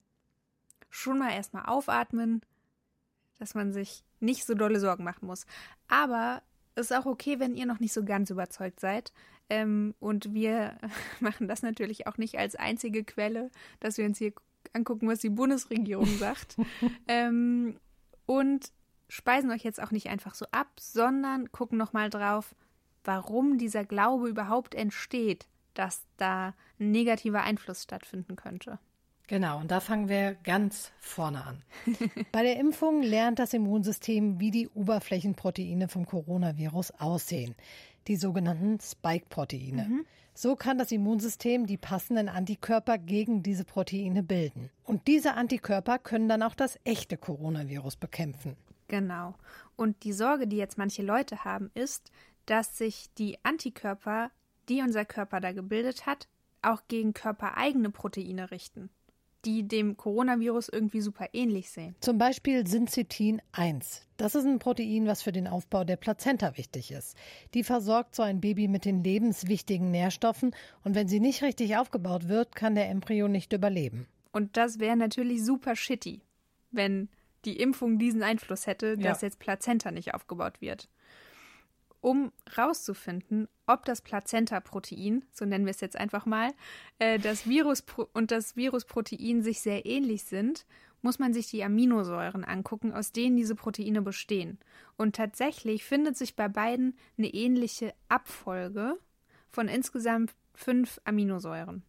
schon 0.90 1.18
mal 1.18 1.32
erstmal 1.32 1.66
aufatmen, 1.66 2.42
dass 3.38 3.54
man 3.54 3.72
sich 3.72 4.04
nicht 4.20 4.44
so 4.44 4.54
dolle 4.54 4.80
Sorgen 4.80 5.04
machen 5.04 5.26
muss. 5.26 5.46
Aber 5.88 6.42
es 6.74 6.90
ist 6.90 6.96
auch 6.96 7.06
okay, 7.06 7.38
wenn 7.38 7.54
ihr 7.54 7.66
noch 7.66 7.80
nicht 7.80 7.92
so 7.92 8.04
ganz 8.04 8.30
überzeugt 8.30 8.80
seid. 8.80 9.12
Ähm, 9.48 9.94
und 10.00 10.34
wir 10.34 10.76
machen 11.20 11.48
das 11.48 11.62
natürlich 11.62 12.06
auch 12.06 12.18
nicht 12.18 12.38
als 12.38 12.56
einzige 12.56 13.04
Quelle, 13.04 13.50
dass 13.80 13.98
wir 13.98 14.04
uns 14.04 14.18
hier 14.18 14.32
angucken, 14.72 15.08
was 15.08 15.20
die 15.20 15.30
Bundesregierung 15.30 16.06
sagt. 16.18 16.56
ähm, 17.08 17.78
und 18.26 18.72
speisen 19.08 19.50
euch 19.50 19.62
jetzt 19.62 19.82
auch 19.82 19.90
nicht 19.90 20.08
einfach 20.08 20.34
so 20.34 20.46
ab, 20.50 20.68
sondern 20.78 21.52
gucken 21.52 21.78
nochmal 21.78 22.10
drauf, 22.10 22.54
warum 23.04 23.58
dieser 23.58 23.84
Glaube 23.84 24.28
überhaupt 24.28 24.74
entsteht, 24.74 25.46
dass 25.74 26.04
da 26.16 26.54
ein 26.80 26.90
negativer 26.90 27.42
Einfluss 27.42 27.82
stattfinden 27.82 28.36
könnte. 28.36 28.78
Genau, 29.28 29.58
und 29.58 29.72
da 29.72 29.80
fangen 29.80 30.08
wir 30.08 30.34
ganz 30.44 30.92
vorne 31.00 31.44
an. 31.44 31.62
Bei 32.32 32.44
der 32.44 32.58
Impfung 32.58 33.02
lernt 33.02 33.40
das 33.40 33.54
Immunsystem, 33.54 34.38
wie 34.38 34.52
die 34.52 34.68
Oberflächenproteine 34.68 35.88
vom 35.88 36.06
Coronavirus 36.06 36.92
aussehen 36.92 37.56
die 38.08 38.16
sogenannten 38.16 38.78
Spike-Proteine. 38.80 39.86
Mhm. 39.88 40.06
So 40.34 40.54
kann 40.54 40.78
das 40.78 40.92
Immunsystem 40.92 41.66
die 41.66 41.78
passenden 41.78 42.28
Antikörper 42.28 42.98
gegen 42.98 43.42
diese 43.42 43.64
Proteine 43.64 44.22
bilden. 44.22 44.70
Und 44.84 45.06
diese 45.06 45.34
Antikörper 45.34 45.98
können 45.98 46.28
dann 46.28 46.42
auch 46.42 46.54
das 46.54 46.78
echte 46.84 47.16
Coronavirus 47.16 47.96
bekämpfen. 47.96 48.56
Genau. 48.88 49.34
Und 49.76 50.04
die 50.04 50.12
Sorge, 50.12 50.46
die 50.46 50.56
jetzt 50.56 50.78
manche 50.78 51.02
Leute 51.02 51.44
haben, 51.44 51.70
ist, 51.74 52.10
dass 52.46 52.78
sich 52.78 53.06
die 53.18 53.38
Antikörper, 53.42 54.30
die 54.68 54.82
unser 54.82 55.04
Körper 55.04 55.40
da 55.40 55.52
gebildet 55.52 56.06
hat, 56.06 56.28
auch 56.62 56.82
gegen 56.88 57.12
körpereigene 57.12 57.90
Proteine 57.90 58.50
richten 58.50 58.90
die 59.46 59.66
dem 59.66 59.96
Coronavirus 59.96 60.68
irgendwie 60.68 61.00
super 61.00 61.28
ähnlich 61.32 61.70
sehen. 61.70 61.94
Zum 62.00 62.18
Beispiel 62.18 62.66
Syncytin 62.66 63.40
1. 63.52 64.02
Das 64.16 64.34
ist 64.34 64.44
ein 64.44 64.58
Protein, 64.58 65.06
was 65.06 65.22
für 65.22 65.32
den 65.32 65.46
Aufbau 65.46 65.84
der 65.84 65.96
Plazenta 65.96 66.56
wichtig 66.56 66.90
ist. 66.90 67.16
Die 67.54 67.62
versorgt 67.62 68.16
so 68.16 68.22
ein 68.22 68.40
Baby 68.40 68.66
mit 68.66 68.84
den 68.84 69.04
lebenswichtigen 69.04 69.90
Nährstoffen 69.90 70.54
und 70.82 70.94
wenn 70.94 71.06
sie 71.06 71.20
nicht 71.20 71.42
richtig 71.42 71.76
aufgebaut 71.76 72.28
wird, 72.28 72.56
kann 72.56 72.74
der 72.74 72.90
Embryo 72.90 73.28
nicht 73.28 73.52
überleben. 73.52 74.08
Und 74.32 74.56
das 74.56 74.80
wäre 74.80 74.96
natürlich 74.96 75.44
super 75.44 75.76
shitty, 75.76 76.22
wenn 76.72 77.08
die 77.46 77.58
Impfung 77.58 77.98
diesen 77.98 78.22
Einfluss 78.22 78.66
hätte, 78.66 78.96
dass 78.98 79.22
ja. 79.22 79.28
jetzt 79.28 79.38
Plazenta 79.38 79.90
nicht 79.90 80.14
aufgebaut 80.14 80.60
wird 80.60 80.88
um 82.06 82.30
rauszufinden, 82.56 83.48
ob 83.66 83.84
das 83.84 84.00
Plazenta-Protein, 84.00 85.24
so 85.32 85.44
nennen 85.44 85.64
wir 85.64 85.72
es 85.72 85.80
jetzt 85.80 85.96
einfach 85.96 86.24
mal, 86.24 86.52
äh, 87.00 87.18
das 87.18 87.48
Virus 87.48 87.84
und 88.12 88.30
das 88.30 88.54
Virusprotein 88.54 89.42
sich 89.42 89.60
sehr 89.60 89.86
ähnlich 89.86 90.22
sind, 90.22 90.66
muss 91.02 91.18
man 91.18 91.34
sich 91.34 91.48
die 91.48 91.64
Aminosäuren 91.64 92.44
angucken, 92.44 92.92
aus 92.92 93.10
denen 93.10 93.36
diese 93.36 93.56
Proteine 93.56 94.02
bestehen. 94.02 94.60
Und 94.96 95.16
tatsächlich 95.16 95.82
findet 95.84 96.16
sich 96.16 96.36
bei 96.36 96.46
beiden 96.46 96.96
eine 97.18 97.26
ähnliche 97.26 97.92
Abfolge 98.08 98.98
von 99.48 99.66
insgesamt 99.66 100.32
fünf 100.54 101.00
Aminosäuren. 101.04 101.82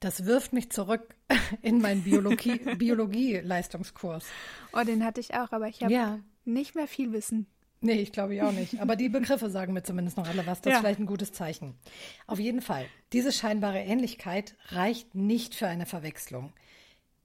Das 0.00 0.24
wirft 0.24 0.52
mich 0.52 0.70
zurück 0.70 1.14
in 1.62 1.80
meinen 1.80 2.02
Biologie-Leistungskurs. 2.78 4.24
oh, 4.72 4.82
den 4.84 5.04
hatte 5.04 5.20
ich 5.20 5.34
auch, 5.34 5.52
aber 5.52 5.68
ich 5.68 5.82
habe 5.82 5.92
ja. 5.92 6.18
nicht 6.44 6.74
mehr 6.74 6.88
viel 6.88 7.12
Wissen. 7.12 7.46
Nee, 7.82 8.00
ich 8.00 8.12
glaube 8.12 8.34
ich 8.34 8.42
auch 8.42 8.52
nicht. 8.52 8.78
Aber 8.80 8.94
die 8.94 9.08
Begriffe 9.08 9.48
sagen 9.48 9.72
mir 9.72 9.82
zumindest 9.82 10.18
noch 10.18 10.28
alle 10.28 10.46
was. 10.46 10.60
Das 10.60 10.70
ja. 10.70 10.76
ist 10.76 10.80
vielleicht 10.82 11.00
ein 11.00 11.06
gutes 11.06 11.32
Zeichen. 11.32 11.74
Auf 12.26 12.38
jeden 12.38 12.60
Fall, 12.60 12.84
diese 13.12 13.32
scheinbare 13.32 13.78
Ähnlichkeit 13.78 14.54
reicht 14.68 15.14
nicht 15.14 15.54
für 15.54 15.66
eine 15.66 15.86
Verwechslung. 15.86 16.52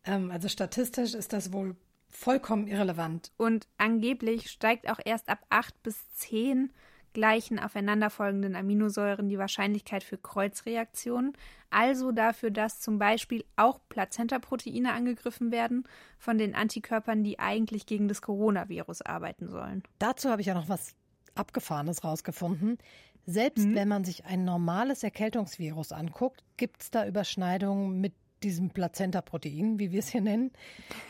Ähm, 0.05 0.31
also 0.31 0.47
statistisch 0.47 1.13
ist 1.13 1.33
das 1.33 1.51
wohl 1.51 1.75
vollkommen 2.09 2.67
irrelevant. 2.67 3.31
Und 3.37 3.67
angeblich 3.77 4.49
steigt 4.49 4.89
auch 4.89 4.99
erst 5.03 5.27
ab 5.27 5.39
8 5.49 5.83
bis 5.83 6.09
10 6.11 6.71
gleichen 7.15 7.57
aufeinanderfolgenden 7.57 8.55
Aminosäuren 8.55 9.29
die 9.29 9.39
Wahrscheinlichkeit 9.39 10.03
für 10.03 10.19
Kreuzreaktionen, 10.19 11.33
also 11.71 12.11
dafür, 12.11 12.51
dass 12.51 12.79
zum 12.79 12.99
Beispiel 12.99 13.43
auch 13.55 13.79
Plazentaproteine 13.89 14.93
angegriffen 14.93 15.51
werden 15.51 15.85
von 16.19 16.37
den 16.37 16.53
Antikörpern, 16.53 17.23
die 17.23 17.39
eigentlich 17.39 17.87
gegen 17.87 18.07
das 18.07 18.21
Coronavirus 18.21 19.01
arbeiten 19.01 19.49
sollen. 19.49 19.81
Dazu 19.97 20.29
habe 20.29 20.41
ich 20.41 20.47
ja 20.47 20.53
noch 20.53 20.69
was 20.69 20.93
Abgefahrenes 21.33 22.03
rausgefunden. 22.03 22.77
Selbst 23.25 23.65
mhm. 23.65 23.75
wenn 23.75 23.87
man 23.87 24.03
sich 24.03 24.25
ein 24.25 24.45
normales 24.45 25.01
Erkältungsvirus 25.01 25.91
anguckt, 25.91 26.43
gibt 26.57 26.83
es 26.83 26.91
da 26.91 27.07
Überschneidungen 27.07 27.99
mit 27.99 28.13
diesem 28.45 28.69
Plazenta-Protein, 28.69 29.79
wie 29.79 29.91
wir 29.91 29.99
es 29.99 30.09
hier 30.09 30.21
nennen. 30.21 30.51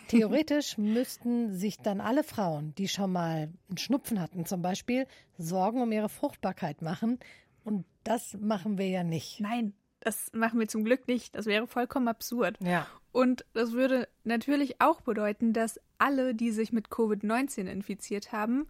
Theoretisch 0.07 0.77
müssten 0.79 1.53
sich 1.53 1.77
dann 1.77 2.01
alle 2.01 2.23
Frauen, 2.23 2.73
die 2.75 2.87
schon 2.87 3.11
mal 3.11 3.49
einen 3.67 3.77
Schnupfen 3.77 4.21
hatten 4.21 4.45
zum 4.45 4.61
Beispiel, 4.61 5.05
Sorgen 5.37 5.81
um 5.81 5.91
ihre 5.91 6.09
Fruchtbarkeit 6.09 6.81
machen. 6.81 7.19
Und 7.63 7.85
das 8.03 8.37
machen 8.39 8.77
wir 8.77 8.87
ja 8.87 9.03
nicht. 9.03 9.39
Nein, 9.41 9.73
das 9.99 10.31
machen 10.33 10.59
wir 10.59 10.67
zum 10.67 10.85
Glück 10.85 11.07
nicht. 11.07 11.35
Das 11.35 11.45
wäre 11.45 11.67
vollkommen 11.67 12.07
absurd. 12.07 12.57
Ja. 12.61 12.87
Und 13.11 13.45
das 13.53 13.73
würde 13.73 14.07
natürlich 14.23 14.79
auch 14.79 15.01
bedeuten, 15.01 15.51
dass 15.51 15.79
alle, 15.97 16.35
die 16.35 16.51
sich 16.51 16.71
mit 16.71 16.87
Covid-19 16.89 17.65
infiziert 17.67 18.31
haben, 18.31 18.67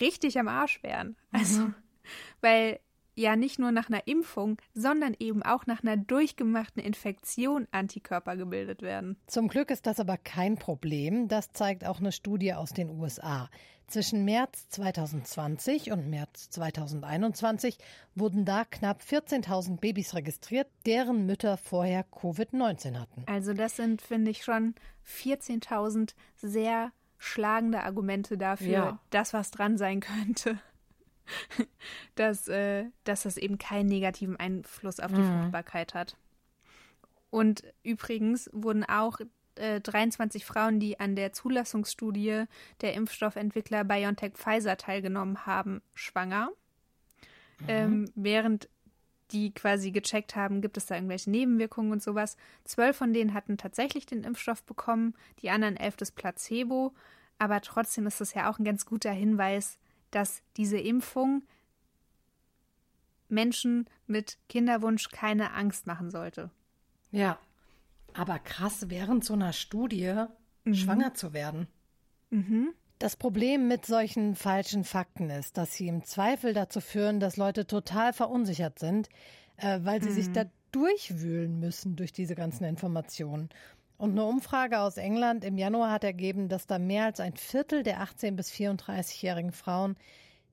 richtig 0.00 0.38
am 0.38 0.48
Arsch 0.48 0.82
wären. 0.82 1.16
Also, 1.32 1.62
mhm. 1.62 1.74
weil 2.40 2.80
ja 3.14 3.36
nicht 3.36 3.58
nur 3.58 3.72
nach 3.72 3.88
einer 3.88 4.06
Impfung, 4.06 4.56
sondern 4.74 5.14
eben 5.18 5.42
auch 5.42 5.66
nach 5.66 5.82
einer 5.82 5.96
durchgemachten 5.96 6.82
Infektion 6.82 7.66
Antikörper 7.70 8.36
gebildet 8.36 8.82
werden. 8.82 9.16
Zum 9.26 9.48
Glück 9.48 9.70
ist 9.70 9.86
das 9.86 10.00
aber 10.00 10.16
kein 10.16 10.56
Problem. 10.56 11.28
Das 11.28 11.52
zeigt 11.52 11.84
auch 11.84 12.00
eine 12.00 12.12
Studie 12.12 12.54
aus 12.54 12.72
den 12.72 12.90
USA. 12.90 13.50
Zwischen 13.90 14.24
März 14.24 14.68
2020 14.68 15.90
und 15.90 16.08
März 16.08 16.50
2021 16.50 17.76
wurden 18.14 18.44
da 18.44 18.64
knapp 18.64 19.02
14.000 19.02 19.80
Babys 19.80 20.14
registriert, 20.14 20.68
deren 20.86 21.26
Mütter 21.26 21.56
vorher 21.56 22.06
Covid-19 22.06 23.00
hatten. 23.00 23.24
Also 23.26 23.52
das 23.52 23.74
sind, 23.74 24.00
finde 24.00 24.30
ich, 24.30 24.44
schon 24.44 24.76
14.000 25.04 26.14
sehr 26.36 26.92
schlagende 27.18 27.82
Argumente 27.82 28.38
dafür, 28.38 28.70
ja. 28.70 29.00
dass 29.10 29.32
was 29.32 29.50
dran 29.50 29.76
sein 29.76 29.98
könnte. 30.00 30.60
dass, 32.14 32.48
äh, 32.48 32.86
dass 33.04 33.22
das 33.22 33.36
eben 33.36 33.58
keinen 33.58 33.88
negativen 33.88 34.36
Einfluss 34.36 35.00
auf 35.00 35.12
die 35.12 35.20
mhm. 35.20 35.40
Fruchtbarkeit 35.40 35.94
hat. 35.94 36.16
Und 37.30 37.62
übrigens 37.82 38.50
wurden 38.52 38.84
auch 38.84 39.20
äh, 39.54 39.80
23 39.80 40.44
Frauen, 40.44 40.80
die 40.80 40.98
an 40.98 41.16
der 41.16 41.32
Zulassungsstudie 41.32 42.44
der 42.80 42.94
Impfstoffentwickler 42.94 43.84
BioNTech 43.84 44.32
Pfizer 44.34 44.76
teilgenommen 44.76 45.46
haben, 45.46 45.82
schwanger. 45.94 46.50
Mhm. 47.60 47.66
Ähm, 47.68 48.12
während 48.14 48.68
die 49.32 49.52
quasi 49.54 49.92
gecheckt 49.92 50.34
haben, 50.34 50.60
gibt 50.60 50.76
es 50.76 50.86
da 50.86 50.96
irgendwelche 50.96 51.30
Nebenwirkungen 51.30 51.92
und 51.92 52.02
sowas. 52.02 52.36
Zwölf 52.64 52.96
von 52.96 53.12
denen 53.12 53.34
hatten 53.34 53.58
tatsächlich 53.58 54.06
den 54.06 54.24
Impfstoff 54.24 54.64
bekommen, 54.64 55.14
die 55.40 55.50
anderen 55.50 55.76
elf 55.76 55.96
das 55.96 56.10
Placebo. 56.10 56.92
Aber 57.38 57.60
trotzdem 57.60 58.06
ist 58.06 58.20
das 58.20 58.34
ja 58.34 58.50
auch 58.50 58.58
ein 58.58 58.64
ganz 58.64 58.84
guter 58.84 59.12
Hinweis, 59.12 59.78
dass 60.10 60.42
diese 60.56 60.78
Impfung 60.78 61.42
Menschen 63.28 63.88
mit 64.06 64.38
Kinderwunsch 64.48 65.08
keine 65.10 65.52
Angst 65.52 65.86
machen 65.86 66.10
sollte. 66.10 66.50
Ja, 67.12 67.38
aber 68.14 68.38
krass, 68.38 68.88
während 68.88 69.24
so 69.24 69.34
einer 69.34 69.52
Studie 69.52 70.24
mhm. 70.64 70.74
schwanger 70.74 71.14
zu 71.14 71.32
werden. 71.32 71.68
Mhm. 72.30 72.74
Das 72.98 73.16
Problem 73.16 73.66
mit 73.66 73.86
solchen 73.86 74.34
falschen 74.34 74.84
Fakten 74.84 75.30
ist, 75.30 75.56
dass 75.56 75.74
sie 75.74 75.88
im 75.88 76.04
Zweifel 76.04 76.52
dazu 76.52 76.80
führen, 76.80 77.18
dass 77.18 77.36
Leute 77.36 77.66
total 77.66 78.12
verunsichert 78.12 78.78
sind, 78.78 79.08
äh, 79.56 79.80
weil 79.82 80.02
sie 80.02 80.10
mhm. 80.10 80.14
sich 80.14 80.32
da 80.32 80.44
durchwühlen 80.72 81.58
müssen 81.58 81.96
durch 81.96 82.12
diese 82.12 82.34
ganzen 82.34 82.64
Informationen. 82.64 83.48
Und 84.00 84.12
eine 84.12 84.24
Umfrage 84.24 84.80
aus 84.80 84.96
England 84.96 85.44
im 85.44 85.58
Januar 85.58 85.90
hat 85.90 86.04
ergeben, 86.04 86.48
dass 86.48 86.66
da 86.66 86.78
mehr 86.78 87.04
als 87.04 87.20
ein 87.20 87.36
Viertel 87.36 87.82
der 87.82 88.00
18- 88.00 88.34
bis 88.34 88.50
34-jährigen 88.50 89.52
Frauen 89.52 89.94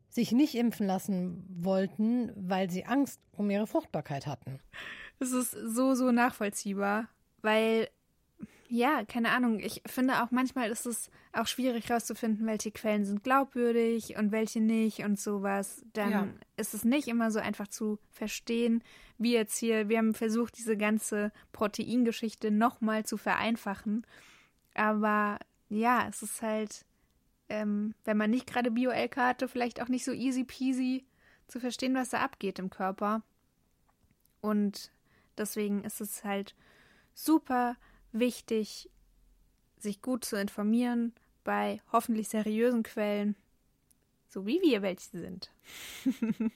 sich 0.10 0.34
nicht 0.34 0.54
impfen 0.54 0.86
lassen 0.86 1.46
wollten, 1.48 2.34
weil 2.36 2.70
sie 2.70 2.84
Angst 2.84 3.22
um 3.32 3.50
ihre 3.50 3.66
Fruchtbarkeit 3.66 4.28
hatten. 4.28 4.60
Das 5.20 5.32
ist 5.32 5.52
so, 5.52 5.96
so 5.96 6.12
nachvollziehbar, 6.12 7.08
weil 7.42 7.88
ja, 8.70 9.06
keine 9.06 9.32
Ahnung. 9.32 9.60
Ich 9.60 9.82
finde 9.86 10.24
auch 10.24 10.32
manchmal 10.32 10.70
ist 10.70 10.86
es 10.86 11.10
auch 11.32 11.48
schwierig 11.48 11.88
herauszufinden, 11.88 12.46
welche 12.46 12.72
Quellen 12.72 13.06
sind 13.06 13.24
glaubwürdig 13.24 14.18
und 14.18 14.32
welche 14.32 14.60
nicht 14.60 15.00
und 15.00 15.20
sowas. 15.20 15.84
Dann 15.94 16.12
ja. 16.12 16.28
ist 16.58 16.74
es 16.74 16.84
nicht 16.84 17.08
immer 17.08 17.32
so 17.32 17.40
einfach 17.40 17.68
zu 17.68 18.00
verstehen, 18.12 18.84
wie 19.18 19.34
jetzt 19.34 19.58
hier, 19.58 19.90
wir 19.90 19.98
haben 19.98 20.14
versucht, 20.14 20.58
diese 20.58 20.78
ganze 20.78 21.32
Proteingeschichte 21.52 22.52
nochmal 22.52 23.06
zu 23.06 23.18
vereinfachen. 23.18 24.06
Aber 24.74 25.40
ja, 25.70 26.08
es 26.10 26.22
ist 26.22 26.42
halt, 26.42 26.86
ähm, 27.50 27.96
wenn 28.04 28.18
man 28.18 28.30
nicht 28.30 28.48
gerade 28.48 28.72
Bio-LK 28.72 29.18
hatte, 29.18 29.48
vielleicht 29.48 29.82
auch 29.82 29.88
nicht 29.88 30.06
so 30.06 30.12
easy 30.12 30.44
peasy 30.44 31.06
zu 31.48 31.60
verstehen, 31.60 31.96
was 31.96 32.10
da 32.10 32.20
abgeht 32.20 32.60
im 32.60 32.70
Körper. 32.70 33.24
Und 34.42 34.92
deswegen 35.38 35.84
ist 35.84 36.02
es 36.02 36.24
halt 36.24 36.54
super 37.14 37.76
wichtig, 38.12 38.90
sich 39.78 40.02
gut 40.02 40.26
zu 40.26 40.40
informieren 40.40 41.14
bei 41.44 41.82
hoffentlich 41.92 42.30
seriösen 42.30 42.84
Quellen, 42.84 43.36
so 44.28 44.46
wie 44.46 44.62
wir 44.62 44.82
welche 44.82 45.10
sind. 45.10 45.52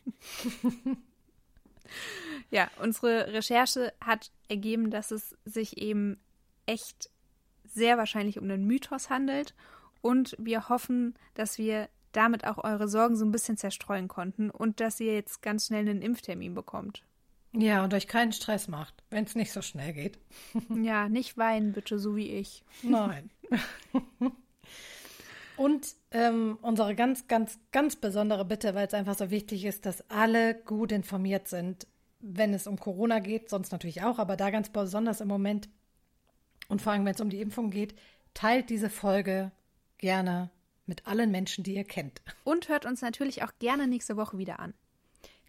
ja, 2.50 2.70
unsere 2.80 3.32
Recherche 3.34 3.94
hat 4.02 4.32
ergeben, 4.50 4.92
dass 4.92 5.12
es 5.12 5.36
sich 5.46 5.78
eben 5.78 6.20
echt 6.66 7.10
sehr 7.66 7.98
wahrscheinlich 7.98 8.38
um 8.38 8.46
einen 8.46 8.66
Mythos 8.66 9.10
handelt 9.10 9.56
und 10.02 10.36
wir 10.40 10.68
hoffen, 10.70 11.16
dass 11.36 11.58
wir 11.58 11.90
damit 12.12 12.46
auch 12.46 12.64
eure 12.64 12.88
Sorgen 12.88 13.16
so 13.16 13.26
ein 13.26 13.32
bisschen 13.32 13.58
zerstreuen 13.58 14.08
konnten 14.08 14.50
und 14.50 14.80
dass 14.80 15.00
ihr 15.00 15.14
jetzt 15.14 15.42
ganz 15.42 15.68
schnell 15.68 15.88
einen 15.88 16.02
Impftermin 16.02 16.54
bekommt. 16.54 17.04
Ja, 17.54 17.84
und 17.84 17.94
euch 17.94 18.08
keinen 18.08 18.32
Stress 18.32 18.68
macht, 18.68 18.94
wenn 19.10 19.26
es 19.26 19.36
nicht 19.36 19.52
so 19.52 19.62
schnell 19.62 19.94
geht. 19.94 20.20
ja, 20.70 21.10
nicht 21.10 21.38
weinen, 21.38 21.74
bitte, 21.74 22.00
so 22.00 22.16
wie 22.16 22.30
ich. 22.30 22.64
Nein. 22.82 23.30
und 25.58 25.88
ähm, 26.12 26.58
unsere 26.62 26.96
ganz, 26.96 27.28
ganz, 27.28 27.60
ganz 27.72 27.98
besondere 27.98 28.46
Bitte, 28.46 28.74
weil 28.74 28.88
es 28.88 28.94
einfach 28.94 29.18
so 29.18 29.32
wichtig 29.32 29.66
ist, 29.66 29.86
dass 29.86 30.10
alle 30.10 30.56
gut 30.56 30.92
informiert 30.94 31.50
sind, 31.50 31.88
wenn 32.22 32.54
es 32.54 32.68
um 32.68 32.80
Corona 32.80 33.20
geht, 33.20 33.50
sonst 33.50 33.72
natürlich 33.72 34.04
auch, 34.04 34.20
aber 34.20 34.38
da 34.38 34.50
ganz 34.50 34.70
besonders 34.70 35.20
im 35.20 35.28
Moment 35.28 35.68
und 36.72 36.82
vor 36.82 36.94
allem, 36.94 37.04
wenn 37.04 37.16
es 37.16 37.20
um 37.20 37.30
die 37.30 37.42
Impfung 37.42 37.70
geht, 37.70 37.96
teilt 38.34 38.70
diese 38.70 38.90
Folge 38.90 39.52
gerne 39.98 40.52
mit 40.86 41.06
allen 41.06 41.30
Menschen, 41.30 41.66
die 41.66 41.76
ihr 41.76 41.84
kennt. 41.84 42.22
Und 42.46 42.70
hört 42.70 42.86
uns 42.86 43.02
natürlich 43.02 43.44
auch 43.44 43.52
gerne 43.60 43.88
nächste 43.88 44.16
Woche 44.16 44.38
wieder 44.38 44.62
an. 44.62 44.74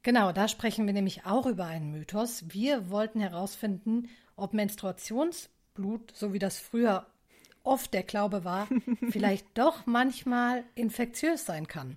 Genau, 0.02 0.32
da 0.32 0.48
sprechen 0.48 0.86
wir 0.86 0.92
nämlich 0.92 1.26
auch 1.26 1.46
über 1.46 1.66
einen 1.66 1.92
Mythos. 1.92 2.44
Wir 2.48 2.90
wollten 2.90 3.20
herausfinden, 3.20 4.08
ob 4.34 4.52
Menstruationsblut, 4.52 6.12
so 6.14 6.32
wie 6.32 6.40
das 6.40 6.58
früher 6.58 7.06
oft 7.62 7.94
der 7.94 8.02
Glaube 8.02 8.44
war, 8.44 8.68
vielleicht 9.10 9.46
doch 9.54 9.86
manchmal 9.86 10.64
infektiös 10.74 11.46
sein 11.46 11.68
kann. 11.68 11.96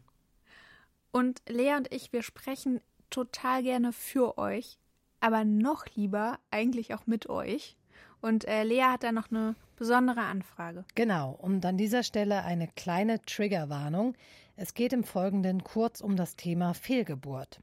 Und 1.12 1.42
Lea 1.48 1.76
und 1.76 1.92
ich, 1.92 2.14
wir 2.14 2.22
sprechen 2.22 2.80
total 3.10 3.64
gerne 3.64 3.92
für 3.92 4.38
euch, 4.38 4.78
aber 5.20 5.44
noch 5.44 5.86
lieber 5.96 6.40
eigentlich 6.52 6.94
auch 6.94 7.08
mit 7.08 7.30
euch. 7.30 7.76
Und 8.22 8.48
äh, 8.48 8.64
Lea 8.64 8.84
hat 8.84 9.04
da 9.04 9.12
noch 9.12 9.32
eine 9.32 9.56
besondere 9.78 10.22
Anfrage. 10.22 10.86
Genau, 10.94 11.32
und 11.32 11.66
an 11.66 11.78
dieser 11.78 12.04
Stelle 12.04 12.44
eine 12.44 12.68
kleine 12.68 13.22
Triggerwarnung. 13.22 14.16
Es 14.58 14.74
geht 14.74 14.94
im 14.94 15.04
Folgenden 15.04 15.64
kurz 15.64 16.02
um 16.02 16.16
das 16.16 16.36
Thema 16.36 16.74
Fehlgeburt. 16.74 17.60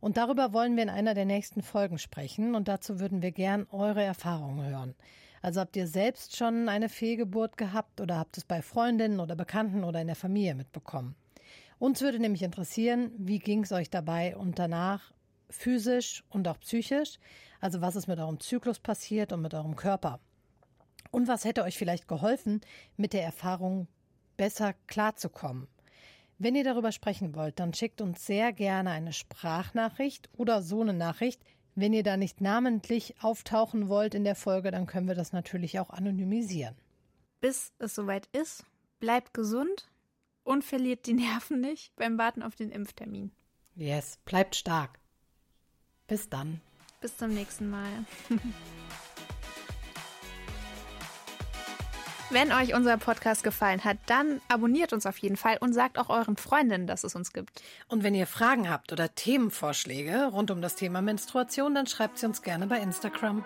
Und 0.00 0.16
darüber 0.16 0.52
wollen 0.52 0.76
wir 0.76 0.84
in 0.84 0.90
einer 0.90 1.14
der 1.14 1.24
nächsten 1.24 1.62
Folgen 1.62 1.98
sprechen 1.98 2.54
und 2.54 2.68
dazu 2.68 3.00
würden 3.00 3.22
wir 3.22 3.32
gern 3.32 3.66
eure 3.70 4.02
Erfahrungen 4.02 4.64
hören. 4.64 4.94
Also 5.42 5.60
habt 5.60 5.76
ihr 5.76 5.86
selbst 5.86 6.36
schon 6.36 6.68
eine 6.68 6.88
Fehlgeburt 6.88 7.56
gehabt 7.56 8.00
oder 8.00 8.18
habt 8.18 8.36
es 8.36 8.44
bei 8.44 8.62
Freundinnen 8.62 9.20
oder 9.20 9.36
Bekannten 9.36 9.84
oder 9.84 10.00
in 10.00 10.06
der 10.06 10.16
Familie 10.16 10.54
mitbekommen? 10.54 11.14
Uns 11.78 12.00
würde 12.00 12.18
nämlich 12.18 12.42
interessieren, 12.42 13.12
wie 13.18 13.38
ging 13.38 13.62
es 13.62 13.72
euch 13.72 13.88
dabei 13.88 14.36
und 14.36 14.58
danach 14.58 15.12
physisch 15.48 16.24
und 16.28 16.48
auch 16.48 16.58
psychisch? 16.60 17.18
Also 17.60 17.80
was 17.80 17.96
ist 17.96 18.08
mit 18.08 18.18
eurem 18.18 18.40
Zyklus 18.40 18.80
passiert 18.80 19.32
und 19.32 19.42
mit 19.42 19.54
eurem 19.54 19.76
Körper? 19.76 20.20
Und 21.10 21.28
was 21.28 21.44
hätte 21.44 21.62
euch 21.62 21.78
vielleicht 21.78 22.08
geholfen, 22.08 22.60
mit 22.96 23.12
der 23.12 23.22
Erfahrung 23.22 23.88
besser 24.36 24.74
klarzukommen? 24.86 25.68
Wenn 26.38 26.54
ihr 26.54 26.62
darüber 26.62 26.92
sprechen 26.92 27.34
wollt, 27.34 27.58
dann 27.58 27.74
schickt 27.74 28.00
uns 28.00 28.24
sehr 28.24 28.52
gerne 28.52 28.90
eine 28.90 29.12
Sprachnachricht 29.12 30.28
oder 30.36 30.62
so 30.62 30.80
eine 30.80 30.94
Nachricht. 30.94 31.42
Wenn 31.74 31.92
ihr 31.92 32.04
da 32.04 32.16
nicht 32.16 32.40
namentlich 32.40 33.16
auftauchen 33.20 33.88
wollt 33.88 34.14
in 34.14 34.24
der 34.24 34.36
Folge, 34.36 34.70
dann 34.70 34.86
können 34.86 35.08
wir 35.08 35.16
das 35.16 35.32
natürlich 35.32 35.80
auch 35.80 35.90
anonymisieren. 35.90 36.76
Bis 37.40 37.72
es 37.78 37.94
soweit 37.94 38.28
ist, 38.32 38.64
bleibt 39.00 39.34
gesund 39.34 39.90
und 40.44 40.64
verliert 40.64 41.06
die 41.06 41.12
Nerven 41.14 41.60
nicht 41.60 41.94
beim 41.96 42.18
Warten 42.18 42.42
auf 42.42 42.54
den 42.54 42.70
Impftermin. 42.70 43.32
Yes, 43.74 44.18
bleibt 44.24 44.54
stark. 44.54 45.00
Bis 46.06 46.28
dann. 46.28 46.60
Bis 47.00 47.16
zum 47.16 47.34
nächsten 47.34 47.68
Mal. 47.68 47.90
Wenn 52.30 52.52
euch 52.52 52.74
unser 52.74 52.98
Podcast 52.98 53.42
gefallen 53.42 53.84
hat, 53.84 53.96
dann 54.04 54.42
abonniert 54.48 54.92
uns 54.92 55.06
auf 55.06 55.16
jeden 55.16 55.38
Fall 55.38 55.56
und 55.60 55.72
sagt 55.72 55.98
auch 55.98 56.10
euren 56.10 56.36
Freundinnen, 56.36 56.86
dass 56.86 57.02
es 57.02 57.14
uns 57.14 57.32
gibt. 57.32 57.62
Und 57.88 58.02
wenn 58.02 58.14
ihr 58.14 58.26
Fragen 58.26 58.68
habt 58.68 58.92
oder 58.92 59.14
Themenvorschläge 59.14 60.26
rund 60.26 60.50
um 60.50 60.60
das 60.60 60.74
Thema 60.74 61.00
Menstruation, 61.00 61.74
dann 61.74 61.86
schreibt 61.86 62.18
sie 62.18 62.26
uns 62.26 62.42
gerne 62.42 62.66
bei 62.66 62.80
Instagram. 62.80 63.44